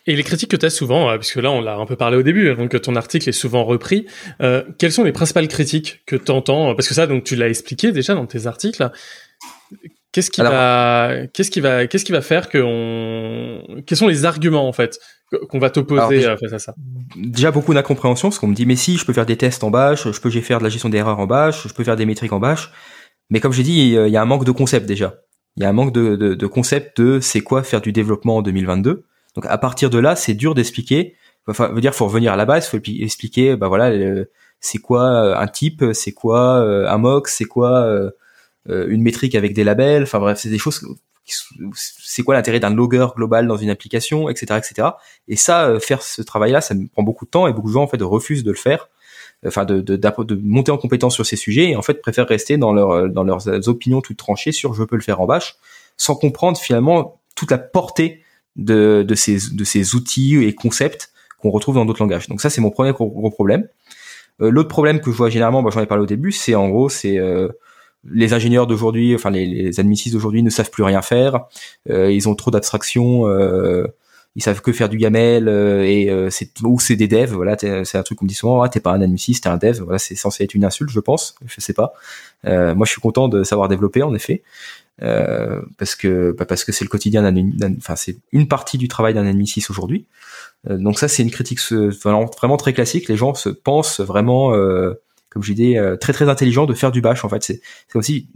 [0.06, 2.16] Et les critiques que tu as souvent, euh, puisque là on l'a un peu parlé
[2.16, 4.06] au début, donc ton article est souvent repris,
[4.40, 7.48] euh, quelles sont les principales critiques que tu entends Parce que ça, donc tu l'as
[7.48, 8.90] expliqué déjà dans tes articles.
[10.12, 14.24] Qu'est-ce qui va, qu'est-ce qui va, qu'est-ce qui va faire que on, quels sont les
[14.24, 14.98] arguments en fait
[15.48, 16.74] qu'on va t'opposer face à ça?
[17.14, 19.70] Déjà beaucoup d'incompréhension, parce qu'on me dit mais si je peux faire des tests en
[19.70, 22.32] bash, je peux faire de la gestion d'erreurs en bash, je peux faire des métriques
[22.32, 22.72] en bash,
[23.28, 25.14] mais comme j'ai dit, il y a un manque de concept déjà.
[25.56, 28.38] Il y a un manque de, de, de concept de c'est quoi faire du développement
[28.38, 29.04] en 2022.
[29.34, 31.16] Donc à partir de là, c'est dur d'expliquer.
[31.46, 33.90] Enfin, veut dire, faut revenir à la base, faut expliquer, bah voilà,
[34.60, 38.10] c'est quoi euh, un type, c'est quoi euh, un mock, c'est quoi euh,
[38.66, 40.04] une métrique avec des labels.
[40.04, 40.86] Enfin bref, c'est des choses.
[41.74, 44.88] C'est quoi l'intérêt d'un logger global dans une application, etc., etc.
[45.28, 47.82] Et ça, faire ce travail-là, ça me prend beaucoup de temps et beaucoup de gens
[47.82, 48.88] en fait refusent de le faire
[49.46, 52.58] enfin de, de, de, monter en compétence sur ces sujets et en fait préfèrent rester
[52.58, 55.56] dans leur dans leurs opinions toutes tranchées sur je peux le faire en bash
[55.96, 58.22] sans comprendre finalement toute la portée
[58.56, 62.28] de, de, ces, de ces outils et concepts qu'on retrouve dans d'autres langages.
[62.28, 63.68] Donc ça, c'est mon premier gros, problème.
[64.40, 66.68] Euh, L'autre problème que je vois généralement, bah, j'en ai parlé au début, c'est en
[66.68, 67.48] gros, c'est euh,
[68.10, 71.44] les ingénieurs d'aujourd'hui, enfin les, les d'aujourd'hui ne savent plus rien faire.
[71.88, 73.26] Euh, ils ont trop d'abstractions.
[74.30, 77.32] Euh, ils savent que faire du YAML euh, et c'est ou c'est des devs.
[77.32, 78.62] Voilà, c'est un truc qu'on me dit souvent.
[78.62, 79.80] Ah, t'es pas un admin t'es un dev.
[79.82, 81.34] Voilà, c'est censé être une insulte, je pense.
[81.46, 81.92] Je sais pas.
[82.44, 84.42] moi, je suis content de savoir développer, en effet.
[85.02, 88.86] Euh, parce que bah parce que c'est le quotidien d'un enfin c'est une partie du
[88.86, 90.04] travail d'un ennemi 6 aujourd'hui.
[90.68, 93.08] Euh, donc ça c'est une critique vraiment, très classique.
[93.08, 95.00] Les gens se pensent vraiment, euh,
[95.30, 97.24] comme je disais, très très intelligent de faire du bash.
[97.24, 97.62] En fait, c'est
[97.92, 98.28] comme si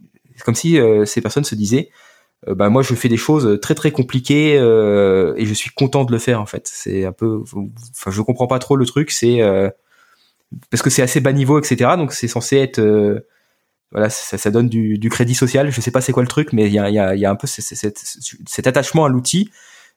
[0.44, 1.90] comme si ces personnes se disaient
[2.46, 6.12] bah moi je fais des choses très très compliquées euh, et je suis content de
[6.12, 9.40] le faire en fait c'est un peu enfin je comprends pas trop le truc c'est
[9.40, 9.70] euh,
[10.70, 12.80] parce que c'est assez bas niveau etc donc c'est censé être
[13.92, 15.70] voilà, ça, ça donne du, du, crédit social.
[15.70, 17.30] Je sais pas c'est quoi le truc, mais il y a, y, a, y a,
[17.30, 19.50] un peu cet, attachement à l'outil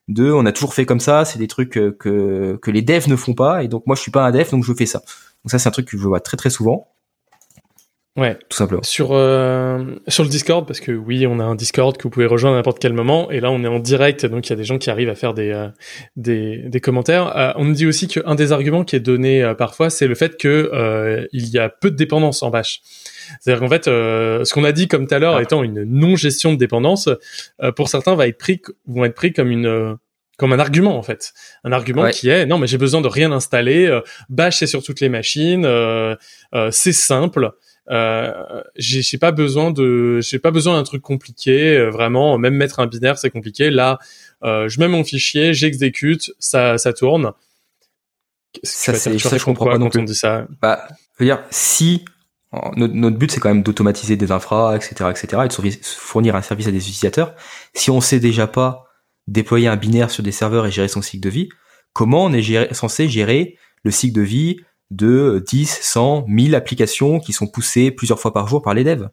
[0.07, 3.15] de on a toujours fait comme ça, c'est des trucs que, que les devs ne
[3.15, 4.99] font pas, et donc moi je suis pas un dev, donc je fais ça.
[4.99, 6.87] Donc ça c'est un truc que je vois très très souvent.
[8.17, 8.81] Ouais, tout simplement.
[8.81, 12.25] Sur euh, sur le Discord, parce que oui, on a un Discord que vous pouvez
[12.25, 14.55] rejoindre à n'importe quel moment, et là on est en direct, donc il y a
[14.55, 15.67] des gens qui arrivent à faire des euh,
[16.15, 17.37] des, des, commentaires.
[17.37, 20.35] Euh, on nous dit aussi qu'un des arguments qui est donné parfois, c'est le fait
[20.35, 22.81] que il y a peu de dépendance en Bash.
[23.39, 25.43] C'est-à-dire qu'en fait, ce qu'on a dit comme tout à l'heure ah.
[25.43, 27.09] étant une non-gestion de dépendance,
[27.75, 29.95] pour certains va être pris vont être pris comme une
[30.37, 33.31] comme un argument en fait, un argument qui est non mais j'ai besoin de rien
[33.31, 33.95] installer,
[34.29, 35.67] Bash c'est sur toutes les machines,
[36.71, 37.53] c'est simple.
[37.89, 41.77] Euh, j'ai pas besoin de, j'ai pas besoin d'un truc compliqué.
[41.77, 43.69] Euh, vraiment, même mettre un binaire, c'est compliqué.
[43.69, 43.99] Là,
[44.43, 47.31] je mets mon fichier, j'exécute, ça, ça tourne.
[48.63, 50.01] Ça, c'est ça, je comprends pas non plus.
[50.01, 50.47] On dit ça?
[50.61, 52.05] Bah, je veux dire, si
[52.75, 56.67] notre, but c'est quand même d'automatiser des infras, etc., etc., et de fournir un service
[56.67, 57.35] à des utilisateurs.
[57.73, 58.85] Si on sait déjà pas
[59.27, 61.49] déployer un binaire sur des serveurs et gérer son cycle de vie,
[61.93, 64.57] comment on est censé gérer le cycle de vie
[64.91, 69.09] de 10, 100, 1000 applications qui sont poussées plusieurs fois par jour par les devs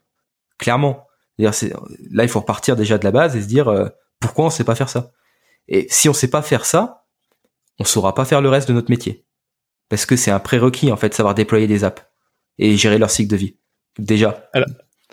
[0.59, 1.07] Clairement.
[1.39, 1.51] Là,
[2.22, 3.89] il faut repartir déjà de la base et se dire euh,
[4.20, 5.11] pourquoi on sait pas faire ça?
[5.66, 7.07] Et si on sait pas faire ça,
[7.79, 9.25] on saura pas faire le reste de notre métier.
[9.89, 12.03] Parce que c'est un prérequis, en fait, savoir déployer des apps
[12.59, 13.57] et gérer leur cycle de vie.
[13.99, 14.51] Déjà.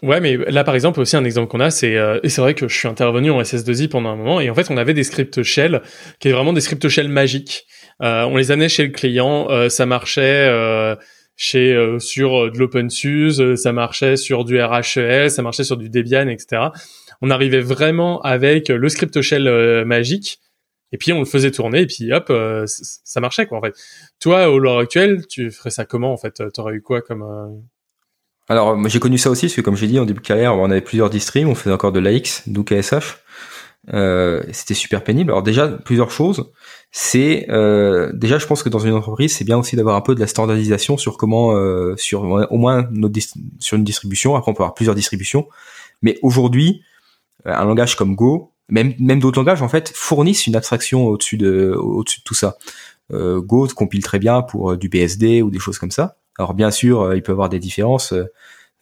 [0.03, 2.55] Ouais, mais là, par exemple, aussi un exemple qu'on a, c'est euh, et c'est vrai
[2.55, 5.03] que je suis intervenu en SS2I pendant un moment, et en fait, on avait des
[5.03, 5.81] scripts shell
[6.19, 7.65] qui étaient vraiment des scripts shell magiques.
[8.01, 10.95] Euh, on les amenait chez le client, euh, ça marchait euh,
[11.35, 16.27] chez euh, sur de l'OpenSUSE, ça marchait sur du RHEL, ça marchait sur du Debian,
[16.27, 16.67] etc.
[17.21, 20.39] On arrivait vraiment avec le script shell magique,
[20.91, 22.33] et puis on le faisait tourner, et puis hop,
[22.65, 23.75] ça marchait quoi en fait.
[24.19, 26.41] Toi, au l'heure actuelle, tu ferais ça comment en fait?
[26.53, 27.61] T'aurais eu quoi comme
[28.49, 30.69] alors, j'ai connu ça aussi, parce que comme j'ai dit, en début de carrière, on
[30.69, 33.19] avait plusieurs distreams, on faisait encore de l'AX, d'OKSH.
[33.93, 35.31] Euh, c'était super pénible.
[35.31, 36.51] Alors déjà, plusieurs choses.
[36.91, 40.13] C'est euh, déjà, je pense que dans une entreprise, c'est bien aussi d'avoir un peu
[40.13, 43.19] de la standardisation sur comment, euh, sur au moins notre
[43.59, 44.35] sur une distribution.
[44.35, 45.47] Après, on peut avoir plusieurs distributions.
[46.01, 46.83] Mais aujourd'hui,
[47.45, 51.73] un langage comme Go, même même d'autres langages en fait, fournissent une abstraction au-dessus de
[51.75, 52.57] au-dessus de tout ça.
[53.11, 56.17] Euh, Go compile très bien pour du BSD ou des choses comme ça.
[56.37, 58.13] Alors bien sûr, euh, il peut y avoir des différences.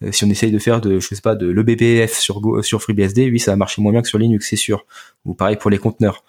[0.03, 2.61] Euh, euh, si on essaye de faire de, je sais pas, de l'EBPF sur Go,
[2.61, 4.85] sur FreeBSD, oui, ça va marcher moins bien que sur Linux, c'est sûr.
[5.25, 6.23] Ou pareil pour les conteneurs.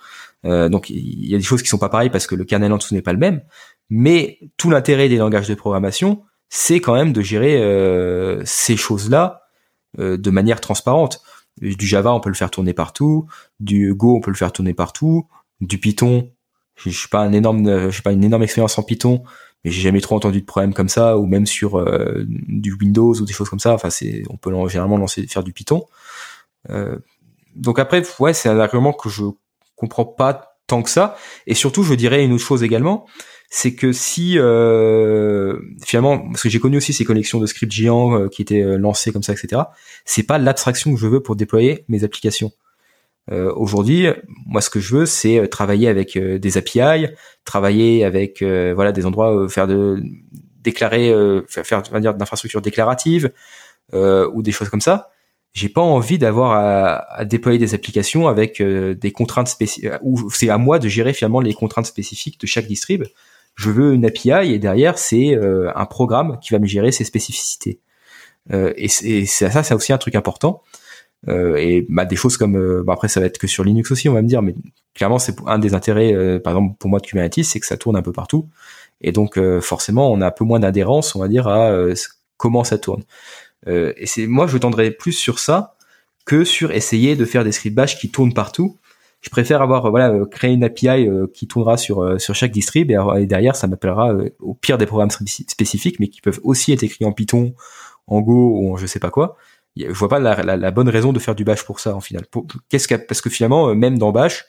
[0.45, 2.79] donc il y a des choses qui sont pas pareilles parce que le kernel en
[2.79, 3.43] dessous n'est pas le même.
[3.91, 7.61] Mais tout l'intérêt des langages de programmation, c'est quand même de gérer
[8.45, 9.43] ces choses-là
[9.99, 11.23] de manière transparente.
[11.61, 13.27] Du Java, on peut le faire tourner partout.
[13.61, 15.29] Du Go, on peut le faire tourner partout.
[15.61, 16.31] Du Python,
[16.77, 19.23] je suis pas un énorme, je suis pas une énorme expérience en Python,
[19.65, 23.15] mais j'ai jamais trop entendu de problème comme ça ou même sur euh, du Windows
[23.15, 23.75] ou des choses comme ça.
[23.75, 25.87] Enfin c'est on peut généralement lancer faire du Python.
[26.71, 26.99] Euh,
[27.57, 29.25] donc après ouais c'est un argument que je
[29.77, 31.17] comprends pas tant que ça.
[31.47, 33.07] Et surtout je dirais une autre chose également.
[33.53, 38.15] C'est que si euh, finalement parce que j'ai connu aussi ces connexions de scripts géants
[38.15, 39.63] euh, qui étaient euh, lancés comme ça etc
[40.05, 42.53] c'est pas l'abstraction que je veux pour déployer mes applications
[43.31, 44.07] euh, Aujourd'hui,
[44.47, 47.07] moi, ce que je veux, c'est euh, travailler avec euh, des API,
[47.45, 50.03] travailler avec euh, voilà des endroits, faire de
[50.63, 51.15] déclarer,
[51.49, 53.33] faire, faire va dire d'infrastructures déclaratives
[53.95, 55.09] ou des choses comme ça.
[55.55, 59.91] J'ai pas envie d'avoir à, à, déployer des applications avec des contraintes spécifiques.
[60.03, 63.05] Ou c'est à moi de gérer finalement les contraintes spécifiques de chaque distrib.
[63.55, 65.35] Je veux une API et derrière c'est
[65.75, 67.81] un programme qui va me gérer ses spécificités.
[68.53, 70.63] et, et ça, c'est aussi un truc important
[71.29, 73.91] euh, et bah, des choses comme, euh, bah, après ça va être que sur Linux
[73.91, 74.55] aussi, on va me dire, mais
[74.95, 77.77] clairement c'est un des intérêts, euh, par exemple pour moi de Kubernetes, c'est que ça
[77.77, 78.49] tourne un peu partout,
[79.01, 81.73] et donc forcément on a un peu moins d'adhérence, on va dire, à
[82.37, 83.03] comment ça tourne.
[83.67, 85.77] et c'est moi je tendrais plus sur ça
[86.27, 88.79] que sur essayer de faire des script bash qui tournent partout.
[89.23, 93.57] Je préfère avoir voilà créer une API qui tournera sur sur chaque distrib et, derrière
[93.57, 97.55] ça m'appellera au pire des programmes spécifiques mais qui peuvent aussi être écrits en Python,
[98.07, 99.37] en Go ou en je sais pas quoi
[99.77, 102.25] je vois pas la, la, bonne raison de faire du bash pour ça en final.
[102.69, 104.45] Qu'est-ce que parce que finalement euh, même dans bash,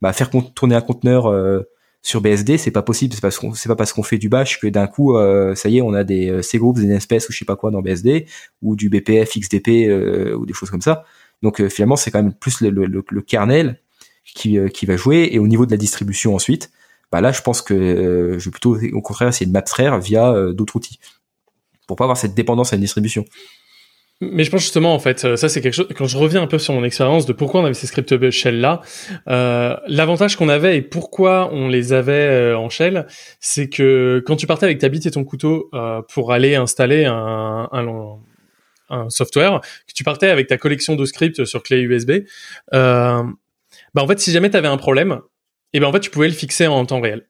[0.00, 1.62] bah faire tourner un conteneur euh,
[2.02, 3.14] sur BSD c'est pas possible.
[3.14, 5.78] C'est parce c'est pas parce qu'on fait du bash que d'un coup euh, ça y
[5.78, 8.26] est on a des C groups, des espèces ou je sais pas quoi dans BSD
[8.62, 9.90] ou du BPF, XDP
[10.36, 11.04] ou des choses comme ça.
[11.42, 13.80] Donc finalement c'est quand même plus le, le, le kernel
[14.24, 16.70] qui, qui va jouer et au niveau de la distribution ensuite,
[17.10, 20.76] bah là je pense que je vais plutôt au contraire essayer de m'abstraire via d'autres
[20.76, 21.00] outils
[21.86, 23.24] pour pas avoir cette dépendance à une distribution.
[24.22, 26.46] Mais je pense justement, en fait, euh, ça c'est quelque chose, quand je reviens un
[26.46, 28.82] peu sur mon expérience de pourquoi on avait ces scripts shell là,
[29.28, 33.06] euh, l'avantage qu'on avait et pourquoi on les avait euh, en shell,
[33.40, 37.06] c'est que quand tu partais avec ta bite et ton couteau euh, pour aller installer
[37.06, 38.18] un, un,
[38.90, 42.10] un, software, que tu partais avec ta collection de scripts sur clé USB,
[42.74, 43.22] euh,
[43.94, 45.20] bah en fait, si jamais tu avais un problème,
[45.72, 47.29] et eh ben en fait, tu pouvais le fixer en temps réel.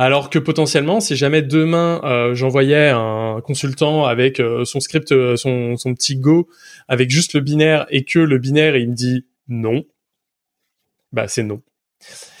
[0.00, 5.34] Alors que potentiellement, si jamais demain euh, j'envoyais un consultant avec euh, son script, euh,
[5.34, 6.48] son, son, petit Go,
[6.86, 9.84] avec juste le binaire, et que le binaire il me dit non,
[11.12, 11.62] bah c'est non.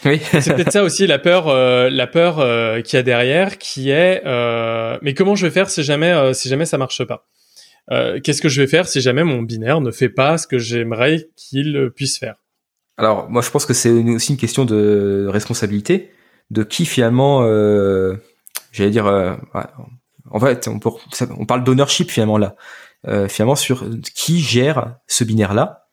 [0.04, 0.20] Oui.
[0.40, 1.52] c'est peut-être ça aussi la peur,
[1.90, 2.36] la peur
[2.84, 4.22] qu'il y a derrière, qui est
[5.02, 7.26] mais comment je vais faire si jamais si jamais ça marche pas?
[8.22, 11.28] Qu'est-ce que je vais faire si jamais mon binaire ne fait pas ce que j'aimerais
[11.34, 12.36] qu'il puisse faire?
[12.98, 16.12] Alors moi je pense que c'est aussi une question de responsabilité
[16.50, 18.16] de qui finalement, euh,
[18.72, 19.34] j'allais dire, euh,
[20.30, 22.56] en fait, on, parle d'ownership finalement là,
[23.06, 23.84] euh, finalement sur
[24.14, 25.86] qui gère ce binaire là.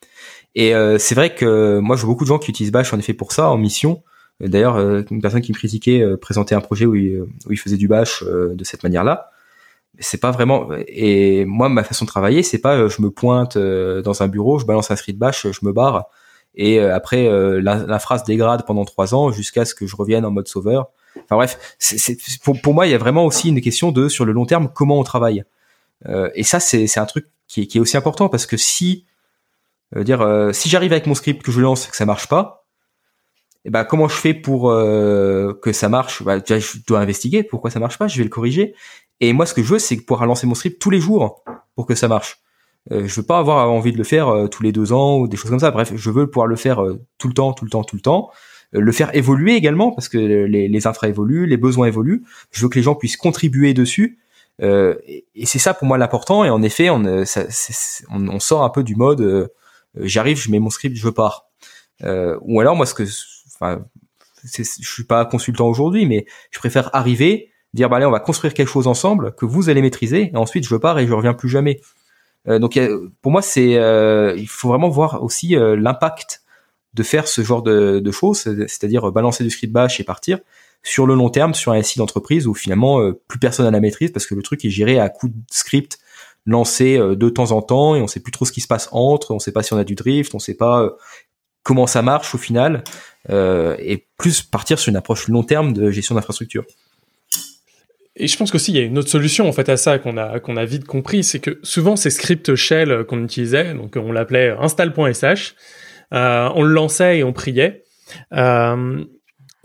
[0.57, 3.13] Et c'est vrai que moi, je vois beaucoup de gens qui utilisent Bash en effet
[3.13, 4.03] pour ça, en mission.
[4.39, 7.89] D'ailleurs, une personne qui me critiquait présentait un projet où il, où il faisait du
[7.89, 9.31] Bash de cette manière-là
[9.99, 13.57] c'est pas vraiment et moi ma façon de travailler c'est pas euh, je me pointe
[13.57, 16.05] euh, dans un bureau je balance un street bash je me barre
[16.55, 17.29] et euh, après
[17.61, 20.87] la, phrase dégrade pendant trois ans jusqu'à ce que je revienne en mode sauveur.
[21.23, 24.25] Enfin bref c'est pour, pour moi il y a vraiment aussi une question de sur
[24.25, 25.43] le long terme comment on travaille.
[26.35, 29.05] Et ça c'est un truc qui est, qui est aussi important parce que si
[29.95, 32.65] dire si j'arrive avec mon script que je lance que ça marche pas
[33.63, 36.21] et eh ben comment je fais pour que ça marche?
[36.21, 38.75] Bah, je dois investiguer pourquoi ça marche pas je vais le corriger.
[39.19, 41.43] Et moi, ce que je veux, c'est pouvoir lancer mon script tous les jours
[41.75, 42.39] pour que ça marche.
[42.91, 45.27] Euh, je veux pas avoir envie de le faire euh, tous les deux ans ou
[45.27, 45.71] des choses comme ça.
[45.71, 48.01] Bref, je veux pouvoir le faire euh, tout le temps, tout le temps, tout le
[48.01, 48.29] temps.
[48.75, 52.23] Euh, le faire évoluer également parce que les, les infra évoluent, les besoins évoluent.
[52.51, 54.19] Je veux que les gens puissent contribuer dessus.
[54.59, 56.45] et, c'est ça pour moi l'important.
[56.45, 57.45] Et en effet, on, ça,
[58.11, 59.49] on, on, sort un peu du mode
[59.97, 61.49] j'arrive, je mets mon script, je pars.
[62.03, 63.03] ou alors moi, ce que,
[63.55, 63.86] enfin,
[64.43, 68.53] je suis pas consultant aujourd'hui, mais je préfère arriver, dire bah allez on va construire
[68.53, 71.49] quelque chose ensemble que vous allez maîtriser et ensuite je pars et je reviens plus
[71.49, 71.81] jamais.
[72.47, 72.79] Euh, donc
[73.21, 76.43] pour moi c'est euh, il faut vraiment voir aussi euh, l'impact
[76.93, 80.39] de faire ce genre de, de choses, c'est-à-dire balancer du script bash et partir
[80.81, 84.11] sur le long terme sur un site d'entreprise où finalement plus personne n'a la maîtrise
[84.11, 85.97] parce que le truc est géré à coup de script
[86.45, 89.31] lancé de temps en temps et on sait plus trop ce qui se passe entre,
[89.31, 90.89] on sait pas si on a du drift, on sait pas
[91.63, 92.83] comment ça marche au final
[93.29, 96.63] et plus partir sur une approche long terme de gestion d'infrastructure.
[98.18, 100.18] Et je pense qu'aussi il y a une autre solution en fait à ça qu'on
[100.18, 104.11] a qu'on a vite compris, c'est que souvent ces scripts shell qu'on utilisait, donc on
[104.11, 105.55] l'appelait install.sh,
[106.13, 107.84] euh, on le lançait et on priait.
[108.34, 109.03] Euh,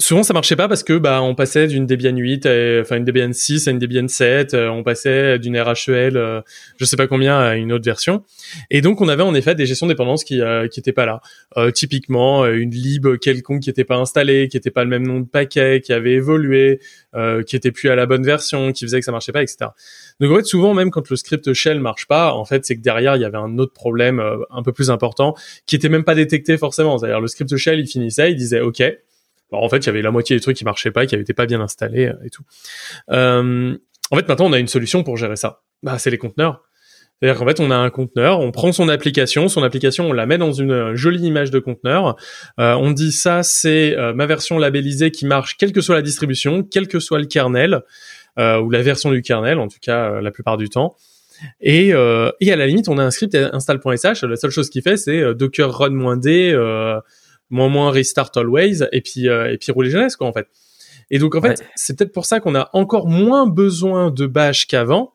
[0.01, 3.05] souvent ça marchait pas parce que bah on passait d'une Debian 8 à, enfin une
[3.05, 6.41] Debian 6 à une Debian 7, euh, on passait d'une RHEL euh,
[6.79, 8.25] je sais pas combien à une autre version
[8.71, 11.07] et donc on avait en effet des gestions de dépendance qui euh, qui étaient pas
[11.07, 11.21] là.
[11.57, 15.21] Euh, typiquement une lib quelconque qui était pas installée, qui était pas le même nom
[15.21, 16.81] de paquet, qui avait évolué,
[17.47, 19.71] qui était plus à la bonne version, qui faisait que ça marchait pas etc.
[20.21, 22.81] Donc en fait souvent même quand le script shell marche pas, en fait c'est que
[22.83, 25.35] derrière il y avait un autre problème un peu plus important
[25.67, 26.99] qui était même pas détecté forcément.
[26.99, 28.83] C'est-à-dire le script shell il finissait, il disait ok
[29.53, 31.47] en fait, il y avait la moitié des trucs qui marchaient pas, qui n'étaient pas
[31.47, 32.43] bien installés euh, et tout.
[33.11, 33.77] Euh,
[34.11, 35.63] en fait, maintenant, on a une solution pour gérer ça.
[35.83, 36.63] Bah, c'est les conteneurs.
[37.21, 40.25] C'est-à-dire qu'en fait, on a un conteneur, on prend son application, son application, on la
[40.25, 42.17] met dans une euh, jolie image de conteneur.
[42.57, 46.89] On dit ça, c'est ma version labellisée qui marche, quelle que soit la distribution, quel
[46.89, 47.83] que soit le kernel
[48.39, 50.97] ou la version du kernel, en tout cas la plupart du temps.
[51.61, 54.23] Et, et à la limite, on a un script install.sh.
[54.23, 56.55] La seule chose qu'il fait, c'est docker run-d
[57.51, 60.49] moins moins restart always et puis euh, et puis rouler jeunesse quoi en fait.
[61.11, 64.67] Et donc en fait, c'est peut-être pour ça qu'on a encore moins besoin de bash
[64.67, 65.13] qu'avant.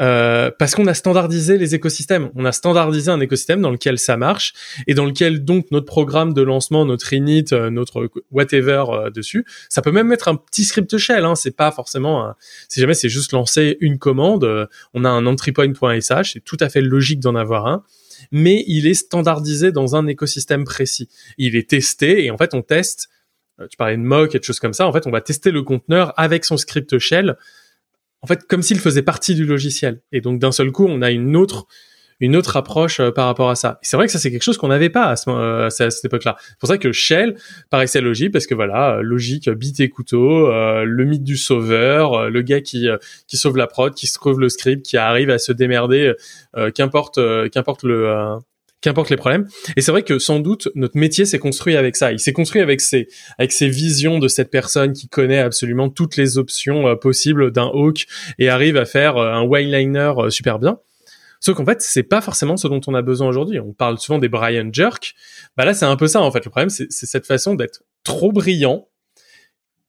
[0.00, 2.30] Euh, parce qu'on a standardisé les écosystèmes.
[2.34, 4.52] On a standardisé un écosystème dans lequel ça marche
[4.88, 9.44] et dans lequel donc notre programme de lancement, notre init, euh, notre whatever euh, dessus,
[9.68, 11.24] ça peut même mettre un petit script shell.
[11.24, 11.36] Hein.
[11.36, 12.36] C'est pas forcément, un...
[12.68, 16.80] si jamais c'est juste lancer une commande, on a un entrypoint.sh, c'est tout à fait
[16.80, 17.84] logique d'en avoir un
[18.30, 21.08] mais il est standardisé dans un écosystème précis.
[21.38, 23.08] Il est testé et en fait on teste.
[23.60, 24.86] Euh, tu parlais de mock et de choses comme ça.
[24.86, 27.36] En fait, on va tester le conteneur avec son script shell.
[28.22, 30.00] En fait, comme s'il faisait partie du logiciel.
[30.12, 31.66] Et donc d'un seul coup, on a une autre
[32.20, 33.78] une autre approche euh, par rapport à ça.
[33.82, 36.04] C'est vrai que ça c'est quelque chose qu'on n'avait pas à, ce, euh, à cette
[36.04, 36.36] époque-là.
[36.38, 37.36] C'est pour ça que Shell
[37.70, 42.42] paraissait logique parce que voilà, euh, logique, bit et couteau, le mythe du sauveur, le
[42.42, 42.88] gars qui
[43.26, 46.12] qui sauve la prod, qui sauve le script, qui arrive à se démerder,
[46.74, 47.18] qu'importe
[47.50, 48.38] qu'importe le
[48.80, 49.46] qu'importe les problèmes.
[49.76, 52.12] Et c'est vrai que sans doute notre métier s'est construit avec ça.
[52.12, 53.08] Il s'est construit avec ces
[53.38, 58.06] avec visions de cette personne qui connaît absolument toutes les options possibles d'un hawk
[58.38, 60.78] et arrive à faire un wineliner super bien.
[61.42, 63.58] Sauf qu'en fait, c'est pas forcément ce dont on a besoin aujourd'hui.
[63.58, 65.14] On parle souvent des Brian Jerk.
[65.56, 66.44] Bah là, c'est un peu ça en fait.
[66.44, 68.88] Le problème, c'est cette façon d'être trop brillant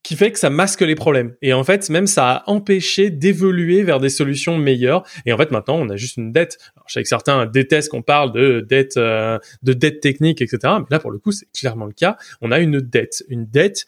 [0.02, 1.36] qui fait que ça masque les problèmes.
[1.44, 5.04] Et en fait, même ça a empêché d'évoluer vers des solutions meilleures.
[5.28, 6.58] Et en fait, maintenant, on a juste une dette.
[6.76, 10.58] Alors, je sais que certains détestent qu'on parle de dette, euh, de dette technique, etc.
[10.80, 12.18] Mais là, pour le coup, c'est clairement le cas.
[12.42, 13.86] On a une dette, une dette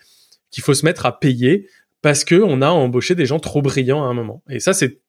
[0.51, 1.67] qu'il faut se mettre à payer
[2.03, 4.43] parce que on a embauché des gens trop brillants à un moment.
[4.51, 4.99] Et ça, c'est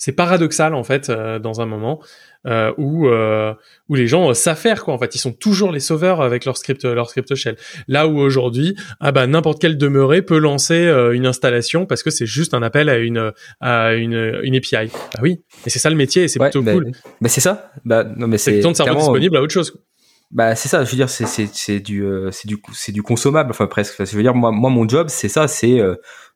[0.00, 2.00] c'est paradoxal en fait euh, dans un moment
[2.46, 3.52] euh, où euh,
[3.90, 5.14] où les gens savent faire quoi en fait.
[5.14, 7.56] Ils sont toujours les sauveurs avec leur script leur script shell.
[7.86, 12.24] Là où aujourd'hui ah bah n'importe quel demeuré peut lancer une installation parce que c'est
[12.24, 15.96] juste un appel à une à une une API bah oui et c'est ça le
[15.96, 16.92] métier et c'est plutôt bah, cool.
[17.20, 17.70] bah c'est ça.
[17.84, 19.78] Bah non mais c'est le temps de cerveau disponible à autre chose
[20.30, 23.50] bah c'est ça je veux dire c'est c'est c'est du c'est du c'est du consommable
[23.50, 24.02] enfin presque.
[24.02, 25.78] Je veux dire moi moi mon job c'est ça c'est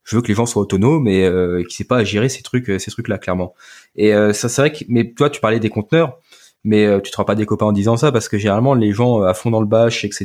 [0.05, 2.43] je veux que les gens soient autonomes et euh, qu'ils sait pas à gérer ces
[2.43, 3.55] trucs, euh, ces trucs-là clairement.
[3.97, 6.19] Et euh, ça, c'est vrai que, mais toi, tu parlais des conteneurs.
[6.63, 9.23] mais tu te feras pas des copains en disant ça parce que généralement les gens
[9.23, 10.25] à fond dans le bash, etc.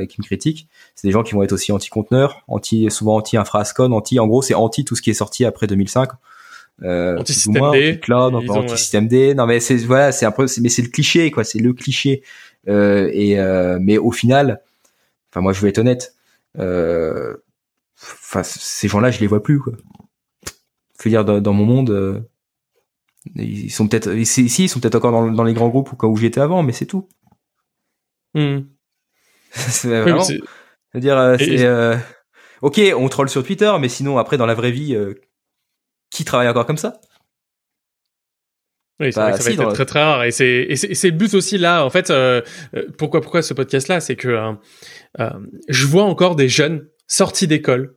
[0.00, 3.64] et qui me critiquent, c'est des gens qui vont être aussi anti-conteneurs, anti souvent anti-infra
[3.78, 6.10] anti, en gros c'est anti tout ce qui est sorti après 2005.
[6.82, 9.34] Euh, anti-système D, cloud, anti-système D.
[9.34, 12.22] Non mais c'est voilà, c'est un peu, mais c'est le cliché quoi, c'est le cliché.
[12.68, 14.60] Euh, et euh, mais au final,
[15.30, 16.14] enfin moi je vais être honnête,
[16.58, 17.34] euh,
[18.04, 19.72] enfin ces gens-là je les vois plus quoi.
[20.98, 22.20] Faut dire dans, mon monde, euh,
[23.34, 26.16] ils sont peut-être ici ils sont peut-être encore dans, dans, les grands groupes où, où
[26.16, 27.08] j'étais avant, mais c'est tout.
[28.34, 28.60] Hmm.
[29.50, 30.22] c'est vraiment.
[30.22, 31.98] C'est-à-dire c'est
[32.62, 34.96] ok on troll sur Twitter, mais sinon après dans la vraie vie
[36.10, 37.00] qui travaille encore comme ça?
[39.00, 41.16] Oui, c'est vrai bah, que ça va être très très rare et c'est c'est le
[41.16, 42.42] but aussi là en fait euh,
[42.76, 44.28] euh, pourquoi pourquoi ce podcast là c'est que
[45.18, 45.30] euh,
[45.68, 47.96] je vois encore des jeunes sortis d'école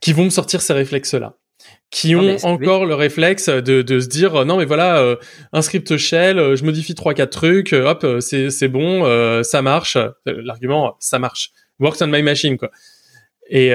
[0.00, 1.38] qui vont me sortir ces réflexes là
[1.90, 5.16] qui ont encore le réflexe de, de se dire non mais voilà
[5.52, 9.04] un script shell je modifie trois quatre trucs hop c'est c'est bon
[9.42, 9.96] ça marche
[10.26, 12.70] l'argument ça marche works on my machine quoi
[13.48, 13.72] et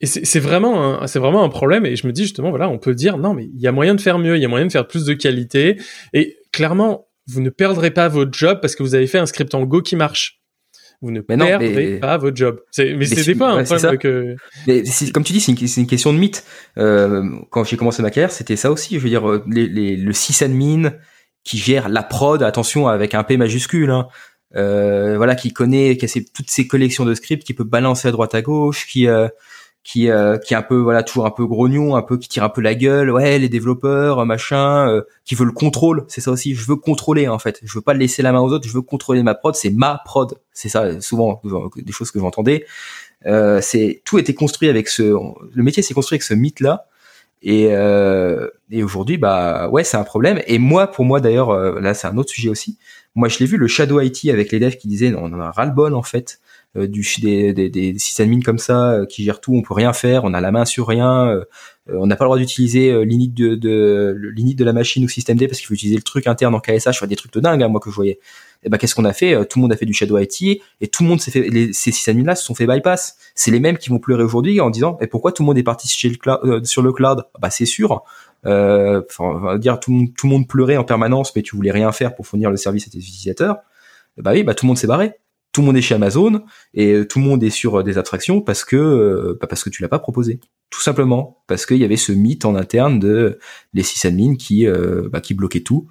[0.00, 1.84] et c'est vraiment, c'est vraiment un problème.
[1.84, 3.96] Et je me dis justement, voilà, on peut dire non, mais il y a moyen
[3.96, 5.76] de faire mieux, il y a moyen de faire plus de qualité.
[6.12, 9.54] Et clairement, vous ne perdrez pas votre job parce que vous avez fait un script
[9.54, 10.37] en Go qui marche.
[11.00, 12.60] Vous ne perdrez pas votre job.
[12.76, 14.36] Mais, c'est pas un problème que.
[14.66, 14.82] Mais
[15.12, 16.44] comme tu dis, c'est une, une, question de mythe.
[16.76, 18.96] Euh, quand j'ai commencé ma carrière, c'était ça aussi.
[18.96, 20.92] Je veux dire, euh, les, les, le sysadmin
[21.44, 23.90] qui gère la prod, attention avec un P majuscule.
[23.90, 24.08] Hein,
[24.56, 28.10] euh, voilà, qui connaît, qui a toutes ces collections de scripts, qui peut balancer à
[28.10, 29.28] droite à gauche, qui euh,
[29.84, 32.44] qui euh, qui est un peu voilà toujours un peu grognon, un peu qui tire
[32.44, 36.30] un peu la gueule, ouais les développeurs machin, euh, qui veut le contrôle, c'est ça
[36.30, 36.54] aussi.
[36.54, 37.60] Je veux contrôler en fait.
[37.64, 38.68] Je veux pas laisser la main aux autres.
[38.68, 39.54] Je veux contrôler ma prod.
[39.54, 40.38] C'est ma prod.
[40.52, 41.40] C'est ça souvent
[41.76, 42.66] des choses que j'entendais.
[43.26, 46.86] Euh, c'est tout était construit avec ce le métier s'est construit avec ce mythe là.
[47.40, 50.42] Et, euh, et aujourd'hui, bah ouais, c'est un problème.
[50.48, 52.78] Et moi, pour moi d'ailleurs, là c'est un autre sujet aussi.
[53.14, 55.50] Moi, je l'ai vu le shadow IT avec les devs qui disaient on en a
[55.50, 56.47] ras le bol en fait euh,
[56.86, 60.24] du des, des, des sysadmins comme ça euh, qui gèrent tout, on peut rien faire,
[60.24, 61.44] on a la main sur rien, euh,
[61.88, 65.48] on n'a pas le droit d'utiliser l'init de, l'init de la machine ou système D
[65.48, 67.68] parce qu'il faut utiliser le truc interne en KSH, enfin des trucs de dingue hein,
[67.68, 68.12] moi que je voyais.
[68.12, 68.18] Et
[68.64, 69.46] eh ben qu'est-ce qu'on a fait?
[69.46, 71.72] Tout le monde a fait du shadow IT et tout le monde s'est fait les,
[71.72, 73.16] ces sysadmins là se sont fait bypass.
[73.34, 75.62] C'est les mêmes qui vont pleurer aujourd'hui en disant et pourquoi tout le monde est
[75.62, 77.24] parti sur le cloud?
[77.40, 78.02] Bah c'est sûr.
[78.46, 81.90] Euh, on va dire tout, tout le monde pleurait en permanence mais tu voulais rien
[81.90, 83.58] faire pour fournir le service à tes utilisateurs.
[84.18, 85.14] Bah oui, bah tout le monde s'est barré
[85.58, 87.98] tout le monde est chez Amazon et euh, tout le monde est sur euh, des
[87.98, 90.38] abstractions parce que euh, bah, parce que tu l'as pas proposé
[90.70, 93.40] tout simplement parce qu'il y avait ce mythe en interne de
[93.74, 94.68] les sysadmins qui
[95.10, 95.88] bah, qui bloquaient tout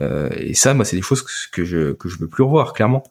[0.00, 3.04] et ça moi c'est des choses que je que je veux plus revoir clairement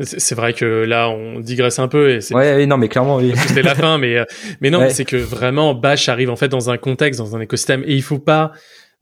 [0.00, 2.10] c'est vrai que là, on digresse un peu.
[2.10, 3.34] Et ouais, non, mais clairement, oui.
[3.36, 4.16] C'était la fin, mais
[4.60, 7.84] mais non, c'est que vraiment, Bash arrive en fait dans un contexte, dans un écosystème,
[7.86, 8.52] et il faut pas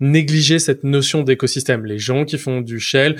[0.00, 1.84] négliger cette notion d'écosystème.
[1.84, 3.16] Les gens qui font du shell,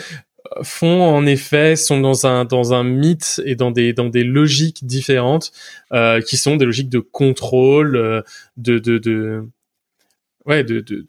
[0.63, 4.85] font en effet sont dans un dans un mythe et dans des dans des logiques
[4.85, 5.53] différentes
[5.93, 8.23] euh, qui sont des logiques de contrôle euh,
[8.57, 9.45] de de de
[10.47, 11.05] ouais de de,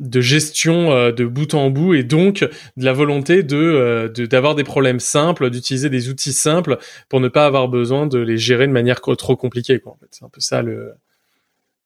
[0.00, 2.40] de gestion euh, de bout en bout et donc
[2.76, 6.78] de la volonté de d'avoir des problèmes simples d'utiliser des outils simples
[7.08, 10.08] pour ne pas avoir besoin de les gérer de manière trop compliquée quoi en fait.
[10.10, 10.92] C'est un peu ça le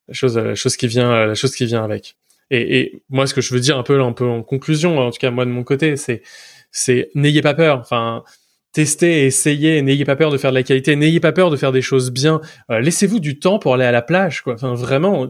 [0.08, 2.16] la chose la chose qui vient la chose qui vient avec.
[2.50, 5.10] Et, et moi ce que je veux dire un peu un peu en conclusion en
[5.10, 6.22] tout cas moi de mon côté c'est
[6.76, 7.78] c'est n'ayez pas peur.
[7.80, 8.22] Enfin,
[8.72, 11.72] testez, essayez, n'ayez pas peur de faire de la qualité, n'ayez pas peur de faire
[11.72, 12.42] des choses bien.
[12.70, 14.52] Euh, laissez-vous du temps pour aller à la plage, quoi.
[14.54, 15.26] Enfin, vraiment,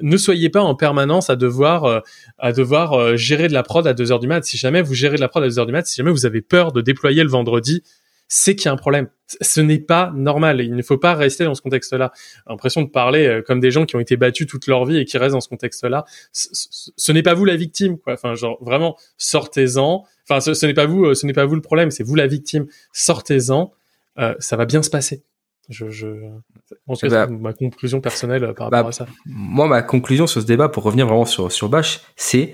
[0.00, 2.00] ne soyez pas en permanence à devoir euh,
[2.38, 4.44] à devoir euh, gérer de la prod à 2 heures du mat.
[4.44, 6.26] Si jamais vous gérez de la prod à 2 heures du mat, si jamais vous
[6.26, 7.82] avez peur de déployer le vendredi,
[8.28, 9.08] c'est qu'il y a un problème.
[9.26, 10.60] Ce n'est pas normal.
[10.60, 12.12] Il ne faut pas rester dans ce contexte-là.
[12.48, 15.18] L'impression de parler comme des gens qui ont été battus toute leur vie et qui
[15.18, 16.06] restent dans ce contexte-là.
[16.32, 18.14] Ce, n'est pas vous la victime, quoi.
[18.14, 21.62] Enfin, genre vraiment, sortez-en, Enfin, ce, n'est pas vous, euh, ce n'est pas vous le
[21.62, 22.66] problème, c'est vous la victime.
[22.92, 23.72] Sortez-en,
[24.18, 25.24] euh, ça va bien se passer.
[25.70, 29.06] Je, je, que bah, c'est ma conclusion personnelle euh, par rapport bah, à ça.
[29.26, 32.52] Moi, ma conclusion sur ce débat, pour revenir vraiment sur sur Bash, c'est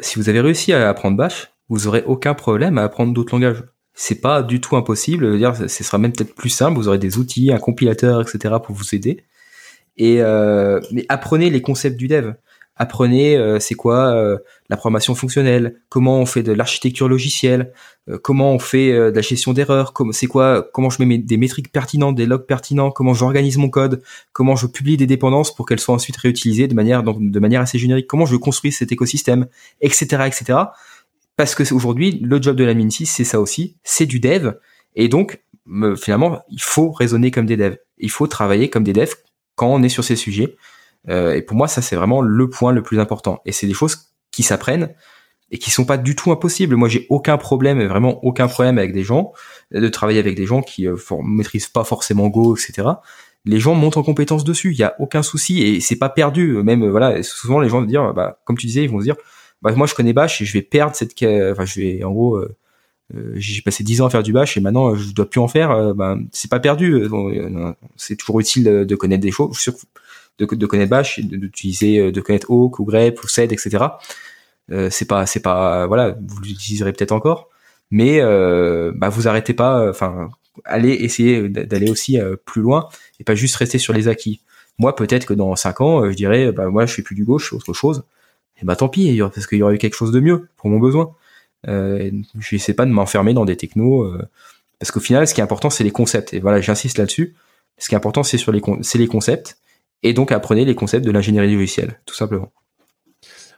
[0.00, 3.62] si vous avez réussi à apprendre Bash, vous aurez aucun problème à apprendre d'autres langages.
[3.96, 5.36] C'est pas du tout impossible.
[5.38, 6.76] dire, ce sera même peut-être plus simple.
[6.76, 8.54] Vous aurez des outils, un compilateur, etc.
[8.64, 9.24] pour vous aider.
[9.96, 10.20] Et
[10.92, 12.34] mais apprenez les concepts du dev
[12.76, 14.38] apprenez euh, c'est quoi euh,
[14.68, 17.72] la programmation fonctionnelle, comment on fait de l'architecture logicielle,
[18.08, 21.72] euh, comment on fait de la gestion d'erreurs, c'est quoi comment je mets des métriques
[21.72, 25.80] pertinentes, des logs pertinents, comment j'organise mon code, comment je publie des dépendances pour qu'elles
[25.80, 29.46] soient ensuite réutilisées de manière donc de manière assez générique, comment je construis cet écosystème,
[29.80, 30.24] etc.
[30.26, 30.58] etc.
[31.36, 34.52] Parce que aujourd'hui le job de la Min 6 c'est ça aussi, c'est du dev
[34.94, 35.42] et donc
[35.96, 39.14] finalement il faut raisonner comme des devs, il faut travailler comme des devs
[39.56, 40.56] quand on est sur ces sujets.
[41.08, 43.40] Euh, et pour moi, ça c'est vraiment le point le plus important.
[43.44, 44.94] Et c'est des choses qui s'apprennent
[45.50, 46.76] et qui sont pas du tout impossibles.
[46.76, 49.32] Moi, j'ai aucun problème, vraiment aucun problème avec des gens,
[49.70, 52.88] de travailler avec des gens qui euh, maîtrisent pas forcément Go, etc.
[53.44, 56.62] Les gens montent en compétence dessus, il y a aucun souci et c'est pas perdu.
[56.64, 59.16] Même voilà, souvent les gens vont dire, bah, comme tu disais, ils vont se dire,
[59.62, 62.36] bah, moi je connais Bash et je vais perdre cette, enfin je vais en gros,
[62.36, 62.56] euh,
[63.14, 65.48] euh j'ai passé 10 ans à faire du Bash et maintenant je dois plus en
[65.48, 65.94] faire.
[65.94, 67.08] bah, c'est pas perdu.
[67.96, 69.56] C'est toujours utile de connaître des choses,
[70.38, 73.86] de, de connaître Bash, d'utiliser, de connaître Hawk ou grep ou Sed, etc.
[74.72, 77.48] Euh, c'est pas, c'est pas, voilà, vous l'utiliserez peut-être encore,
[77.90, 79.88] mais euh, bah, vous arrêtez pas.
[79.88, 80.28] Enfin,
[80.64, 82.88] allez essayer d'aller aussi euh, plus loin
[83.20, 84.40] et pas juste rester sur les acquis.
[84.78, 87.52] Moi, peut-être que dans 5 ans, je dirais, bah moi, je fais plus du gauche,
[87.52, 88.04] autre chose.
[88.60, 90.78] Et bah tant pis, parce qu'il y aurait eu quelque chose de mieux pour mon
[90.78, 91.14] besoin.
[91.68, 94.10] Euh, je sais pas de m'enfermer dans des technos,
[94.78, 96.32] parce qu'au final, ce qui est important, c'est les concepts.
[96.34, 97.34] Et voilà, j'insiste là-dessus.
[97.78, 99.58] Ce qui est important, c'est sur les, c'est les concepts.
[100.02, 102.52] Et donc, apprenez les concepts de l'ingénierie logicielle, tout simplement.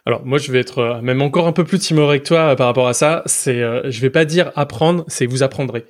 [0.05, 2.55] Alors moi je vais être euh, même encore un peu plus timoré que toi euh,
[2.55, 3.21] par rapport à ça.
[3.25, 5.85] C'est, euh, je vais pas dire apprendre, c'est vous apprendrez.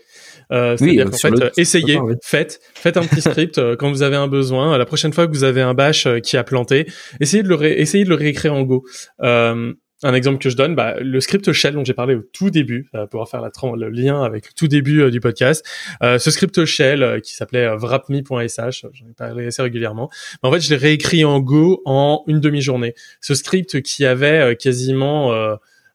[0.52, 4.78] Euh, C'est-à-dire qu'en fait, essayez, faites, faites un petit script quand vous avez un besoin.
[4.78, 6.88] La prochaine fois que vous avez un bash qui a planté,
[7.20, 8.84] essayez de le, essayez de le réécrire en Go.
[9.22, 9.74] Euh,
[10.04, 12.90] un exemple que je donne, bah, le script shell dont j'ai parlé au tout début,
[12.94, 15.66] pour pouvoir faire la, le lien avec le tout début euh, du podcast.
[16.04, 20.10] Euh, ce script shell euh, qui s'appelait wrapme.sh, j'en ai parlé assez régulièrement.
[20.42, 22.94] en fait, je l'ai réécrit en Go en une demi-journée.
[23.20, 25.34] Ce script qui avait quasiment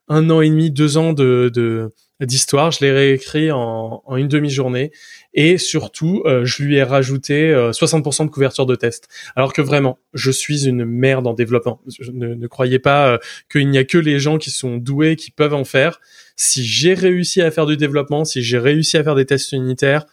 [0.09, 1.90] un an et demi, deux ans de,
[2.20, 4.92] d'histoire, je l'ai réécrit en, une demi-journée
[5.32, 9.09] et surtout euh, je lui ai rajouté 60% euh, de couverture de test.
[9.36, 11.80] Alors que vraiment, je suis une merde en développement.
[12.12, 13.18] ne, ne croyez pas euh,
[13.50, 16.00] qu'il n'y a que les gens qui sont doués qui peuvent en faire.
[16.36, 20.07] Si j'ai réussi à faire du développement, si j'ai réussi à faire des tests unitaires,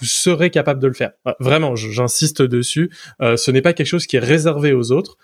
[0.00, 1.12] vous serez capable de le faire.
[1.40, 2.90] Vraiment, j'insiste dessus.
[3.20, 5.18] ce n'est pas quelque chose qui est réservé aux autres.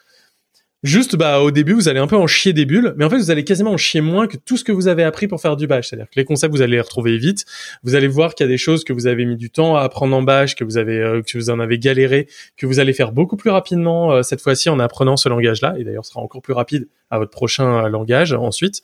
[0.83, 3.19] Juste, bah, au début, vous allez un peu en chier des bulles, mais en fait,
[3.19, 5.57] vous allez quasiment en chier moins que tout ce que vous avez appris pour faire
[5.57, 5.89] du bash.
[5.89, 7.45] C'est-à-dire que les concepts, vous allez les retrouver vite.
[7.83, 9.83] Vous allez voir qu'il y a des choses que vous avez mis du temps à
[9.83, 12.95] apprendre en bash, que vous avez, euh, que vous en avez galéré, que vous allez
[12.95, 15.75] faire beaucoup plus rapidement euh, cette fois-ci en apprenant ce langage-là.
[15.79, 18.83] Et d'ailleurs, ce sera encore plus rapide à votre prochain euh, langage ensuite.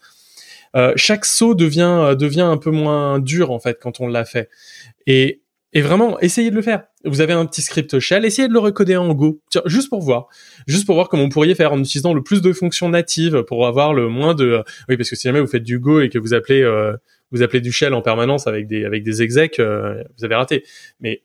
[0.97, 4.51] chaque saut devient devient un peu moins dur en fait quand on l'a fait.
[5.07, 5.41] Et
[5.77, 6.85] et vraiment, essayez de le faire.
[7.05, 10.27] Vous avez un petit script shell, essayez de le recoder en Go, juste pour voir,
[10.67, 13.67] juste pour voir comment vous pourriez faire en utilisant le plus de fonctions natives pour
[13.67, 14.63] avoir le moins de.
[14.89, 16.97] Oui, parce que si jamais vous faites du Go et que vous appelez euh,
[17.31, 20.65] vous appelez du shell en permanence avec des avec des execs, euh, vous avez raté.
[21.01, 21.21] Mais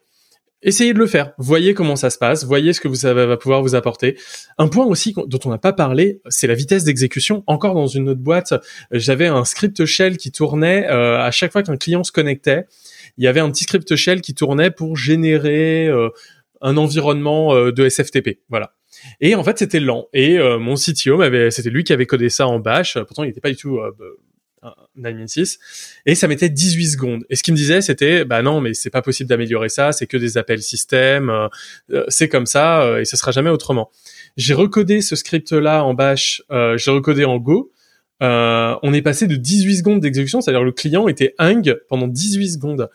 [0.62, 1.32] essayez de le faire.
[1.38, 2.43] Voyez comment ça se passe.
[2.43, 4.18] Voyez ce que savez va pouvoir vous apporter.
[4.58, 7.45] Un point aussi dont on n'a pas parlé, c'est la vitesse d'exécution.
[7.47, 8.54] Encore dans une autre boîte,
[8.91, 12.66] j'avais un script shell qui tournait euh, à chaque fois qu'un client se connectait
[13.22, 16.10] il y avait un petit script shell qui tournait pour générer euh,
[16.60, 18.40] un environnement euh, de SFTP.
[18.50, 18.74] Voilà.
[19.20, 20.08] Et en fait, c'était lent.
[20.12, 22.98] Et euh, mon CTO m'avait, c'était lui qui avait codé ça en Bash.
[22.98, 23.80] Pourtant, il n'était pas du tout
[24.64, 25.60] un admin 6
[26.06, 28.92] et ça mettait 18 secondes et ce qu'il me disait c'était bah non mais c'est
[28.92, 31.32] pas possible d'améliorer ça c'est que des appels système
[32.10, 33.90] c'est comme ça et ce sera jamais autrement
[34.38, 36.44] j'ai recodé ce script là en bash
[36.76, 37.72] j'ai recodé en go
[38.22, 42.52] euh, on est passé de 18 secondes d'exécution, c'est-à-dire le client était hang pendant 18
[42.52, 42.90] secondes.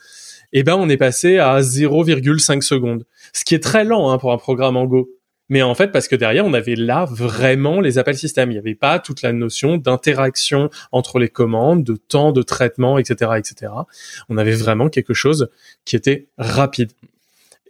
[0.53, 4.18] Et eh ben on est passé à 0,5 secondes, ce qui est très lent hein,
[4.18, 5.11] pour un programme en Go.
[5.49, 8.51] Mais en fait, parce que derrière, on avait là vraiment les appels système.
[8.51, 12.99] Il n'y avait pas toute la notion d'interaction entre les commandes, de temps de traitement,
[12.99, 13.72] etc., etc.
[14.29, 15.49] On avait vraiment quelque chose
[15.85, 16.93] qui était rapide.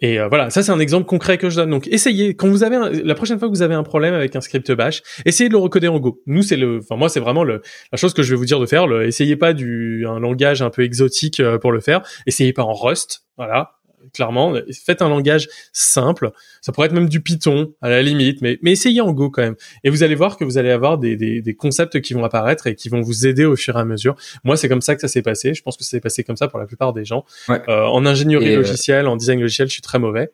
[0.00, 1.70] Et euh, voilà, ça c'est un exemple concret que je donne.
[1.70, 4.40] Donc essayez quand vous avez la prochaine fois que vous avez un problème avec un
[4.40, 6.20] script bash, essayez de le recoder en Go.
[6.26, 7.60] Nous c'est le, enfin moi c'est vraiment la
[7.94, 8.86] chose que je vais vous dire de faire.
[9.02, 12.02] Essayez pas du un langage un peu exotique euh, pour le faire.
[12.26, 13.75] Essayez pas en Rust, voilà
[14.16, 14.54] clairement.
[14.84, 16.32] Faites un langage simple.
[16.60, 19.42] Ça pourrait être même du Python à la limite, mais, mais essayez en Go quand
[19.42, 19.56] même.
[19.84, 22.66] Et vous allez voir que vous allez avoir des, des, des concepts qui vont apparaître
[22.66, 24.16] et qui vont vous aider au fur et à mesure.
[24.42, 25.54] Moi, c'est comme ça que ça s'est passé.
[25.54, 27.24] Je pense que ça s'est passé comme ça pour la plupart des gens.
[27.50, 30.32] Euh, en ingénierie euh, logicielle, en design logiciel, je suis très mauvais.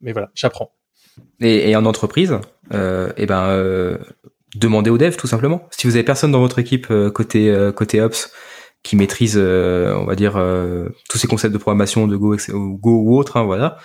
[0.00, 0.72] Mais voilà, j'apprends.
[1.40, 2.38] Et, et, en entreprise,
[2.72, 3.98] euh, et eh ben, euh,
[4.54, 5.68] demandez aux devs tout simplement.
[5.70, 8.32] Si vous avez personne dans votre équipe euh, côté côté ops
[8.84, 13.02] qui maîtrise, euh, on va dire, euh, tous ces concepts de programmation de Go, Go
[13.02, 13.78] ou autre, hein, voilà,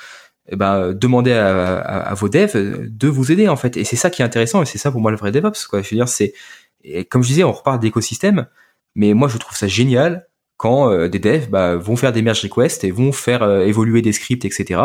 [0.50, 3.78] eh ben, demandez à, vos devs de vous aider en fait.
[3.78, 5.68] Et c'est ça qui est intéressant et c'est ça pour moi le vrai DevOps.
[5.70, 5.82] Quoi.
[5.82, 6.34] Je veux dire, c'est
[7.10, 8.48] comme je disais, on repart d'écosystème,
[8.96, 10.28] mais moi je trouve ça génial
[10.58, 14.12] quand euh, des devs bah, vont faire des merge requests et vont faire évoluer des
[14.12, 14.82] scripts, etc.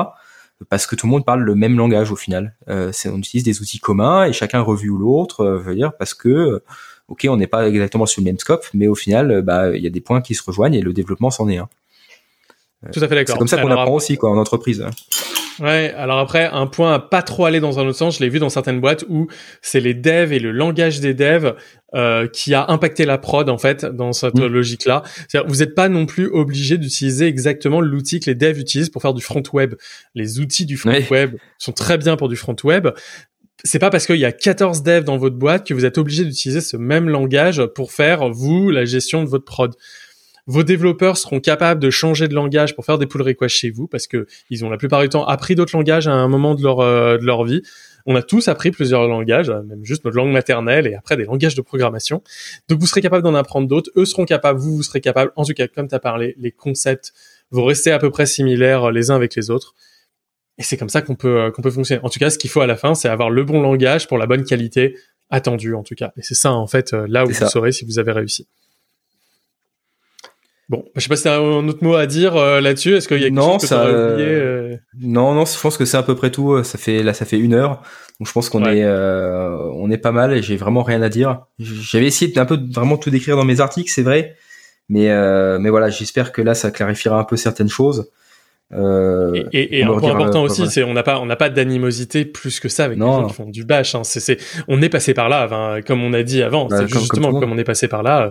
[0.69, 2.57] Parce que tout le monde parle le même langage au final.
[2.69, 6.63] on utilise des outils communs et chacun revue l'autre, veut dire parce que
[7.09, 9.83] ok, on n'est pas exactement sur le même scope, mais au final, euh, bah, il
[9.83, 11.69] y a des points qui se rejoignent et le développement s'en est un.
[12.93, 13.35] Tout à fait d'accord.
[13.35, 14.85] C'est comme ça qu'on apprend aussi, quoi, en entreprise.
[15.61, 18.29] Ouais, alors après, un point à pas trop aller dans un autre sens, je l'ai
[18.29, 19.29] vu dans certaines boîtes où
[19.63, 21.55] c'est les devs et le langage des devs
[21.95, 24.47] euh, qui a impacté la prod en fait dans cette Mm.
[24.47, 25.05] logique-là.
[25.47, 29.15] Vous n'êtes pas non plus obligé d'utiliser exactement l'outil que les devs utilisent pour faire
[29.15, 29.77] du front web.
[30.17, 32.89] Les outils du front web sont très bien pour du front web.
[33.67, 36.23] C'est pas parce qu'il y a 14 devs dans votre boîte que vous êtes obligé
[36.25, 39.75] d'utiliser ce même langage pour faire vous la gestion de votre prod.
[40.47, 43.87] Vos développeurs seront capables de changer de langage pour faire des pull requests chez vous
[43.87, 46.63] parce que ils ont la plupart du temps appris d'autres langages à un moment de
[46.63, 47.63] leur euh, de leur vie.
[48.05, 51.55] On a tous appris plusieurs langages, même juste notre langue maternelle et après des langages
[51.55, 52.23] de programmation.
[52.69, 53.91] Donc vous serez capable d'en apprendre d'autres.
[53.97, 55.33] Eux seront capables, vous vous serez capable.
[55.37, 57.15] En tout cas, comme tu as parlé, les concepts
[57.51, 59.75] vont rester à peu près similaires euh, les uns avec les autres.
[60.59, 62.01] Et c'est comme ça qu'on peut euh, qu'on peut fonctionner.
[62.05, 64.19] En tout cas, ce qu'il faut à la fin, c'est avoir le bon langage pour
[64.19, 64.97] la bonne qualité
[65.31, 66.13] attendue en tout cas.
[66.17, 67.49] Et c'est ça en fait euh, là où vous ça.
[67.49, 68.47] saurez si vous avez réussi.
[70.71, 72.95] Bon, je sais pas si t'as un autre mot à dire euh, là-dessus.
[72.97, 75.77] Est-ce qu'il y a quelque Non, chose que ça, oublié euh, Non, non, je pense
[75.77, 76.63] que c'est à peu près tout.
[76.65, 77.83] Ça fait là, ça fait une heure.
[78.19, 78.79] Donc je pense qu'on Ouais.
[78.79, 80.33] est, euh, on est pas mal.
[80.33, 81.43] Et j'ai vraiment rien à dire.
[81.59, 84.37] J'avais essayé d'un peu vraiment tout décrire dans mes articles, c'est vrai.
[84.89, 88.11] Mais euh, mais voilà, j'espère que là, ça clarifiera un peu certaines choses.
[88.73, 91.37] Euh, Et, et, et un point important euh, aussi, c'est on n'a pas on n'a
[91.37, 93.07] pas d'animosité plus que ça avec Non.
[93.19, 93.95] les gens qui font du bash.
[93.95, 94.03] Hein.
[94.05, 94.39] C'est, c'est,
[94.69, 96.67] on est passé par là, enfin, comme on a dit avant.
[96.67, 98.31] Bah, c'est comme- justement comme, on est passé par là, euh,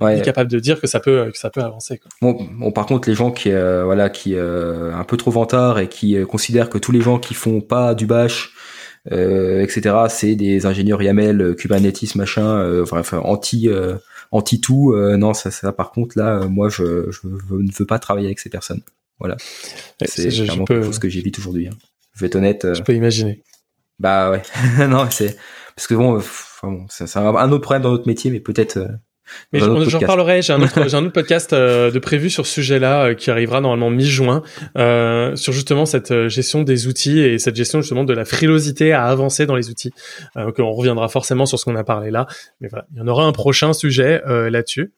[0.00, 0.18] on Ouais.
[0.18, 1.98] est capable de dire que ça peut que ça peut avancer.
[1.98, 2.10] Quoi.
[2.20, 5.78] Bon, bon, par contre, les gens qui, euh, voilà, qui euh, un peu trop vantards
[5.78, 8.50] et qui considèrent que tous les gens qui font pas du bash,
[9.10, 13.68] euh, etc., c'est des ingénieurs YAML, Kubernetes, machin, euh, enfin, enfin, anti,
[14.32, 14.92] euh, anti tout.
[14.92, 18.26] euh, non, ça, ça, par contre, là, euh, moi, je, je, ne veux pas travailler
[18.26, 18.82] avec ces personnes.
[19.18, 19.36] Voilà,
[20.00, 21.68] Ouais, c'est peux, quelque chose que j'évite aujourd'hui.
[21.68, 21.76] hein.
[22.14, 22.64] Je vais être honnête.
[22.64, 23.42] euh, je peux imaginer.
[23.98, 24.42] bah ouais,
[24.88, 25.36] non, c'est
[25.76, 28.88] parce que bon, enfin, bon, c'est un autre problème dans notre métier, mais peut-être.
[29.52, 30.42] Mais j'en parlerai.
[30.42, 33.60] J'ai un autre, un autre podcast euh, de prévu sur ce sujet-là euh, qui arrivera
[33.60, 34.42] normalement mi-juin
[34.76, 38.92] euh, sur justement cette euh, gestion des outils et cette gestion justement de la frilosité
[38.92, 39.92] à avancer dans les outils.
[40.36, 42.26] Euh, donc on reviendra forcément sur ce qu'on a parlé là,
[42.60, 44.92] mais voilà, il y en aura un prochain sujet euh, là-dessus.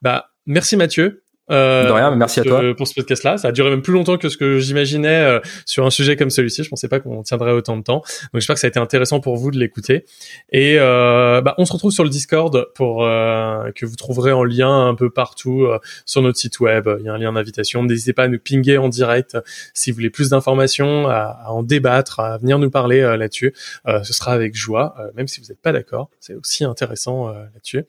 [0.00, 1.21] Bah merci Mathieu.
[1.50, 2.62] Euh, De rien, mais merci à toi.
[2.76, 3.36] pour ce podcast-là.
[3.36, 6.30] Ça a duré même plus longtemps que ce que j'imaginais euh, sur un sujet comme
[6.30, 6.62] celui-ci.
[6.62, 7.98] Je pensais pas qu'on tiendrait autant de temps.
[7.98, 10.04] Donc j'espère que ça a été intéressant pour vous de l'écouter.
[10.50, 14.44] Et euh, bah, on se retrouve sur le Discord pour euh, que vous trouverez en
[14.44, 16.88] lien un peu partout euh, sur notre site web.
[17.00, 17.82] Il y a un lien d'invitation.
[17.82, 19.40] N'hésitez pas à nous pinguer en direct euh,
[19.74, 23.52] si vous voulez plus d'informations, à, à en débattre, à venir nous parler là-dessus.
[23.86, 26.08] Ce sera avec joie, même si vous n'êtes pas d'accord.
[26.20, 27.84] C'est aussi intéressant là-dessus.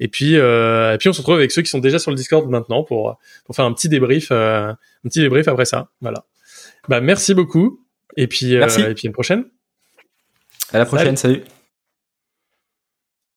[0.00, 2.16] Et puis, euh, et puis on se retrouve avec ceux qui sont déjà sur le
[2.16, 2.93] Discord maintenant pour
[3.44, 5.88] pour faire un petit débrief, euh, un petit débrief après ça.
[6.00, 6.24] Voilà.
[6.88, 7.80] Bah merci beaucoup.
[8.16, 8.82] Et puis, euh, Merci.
[8.82, 9.44] et puis à une prochaine.
[10.72, 11.42] À la prochaine, salut.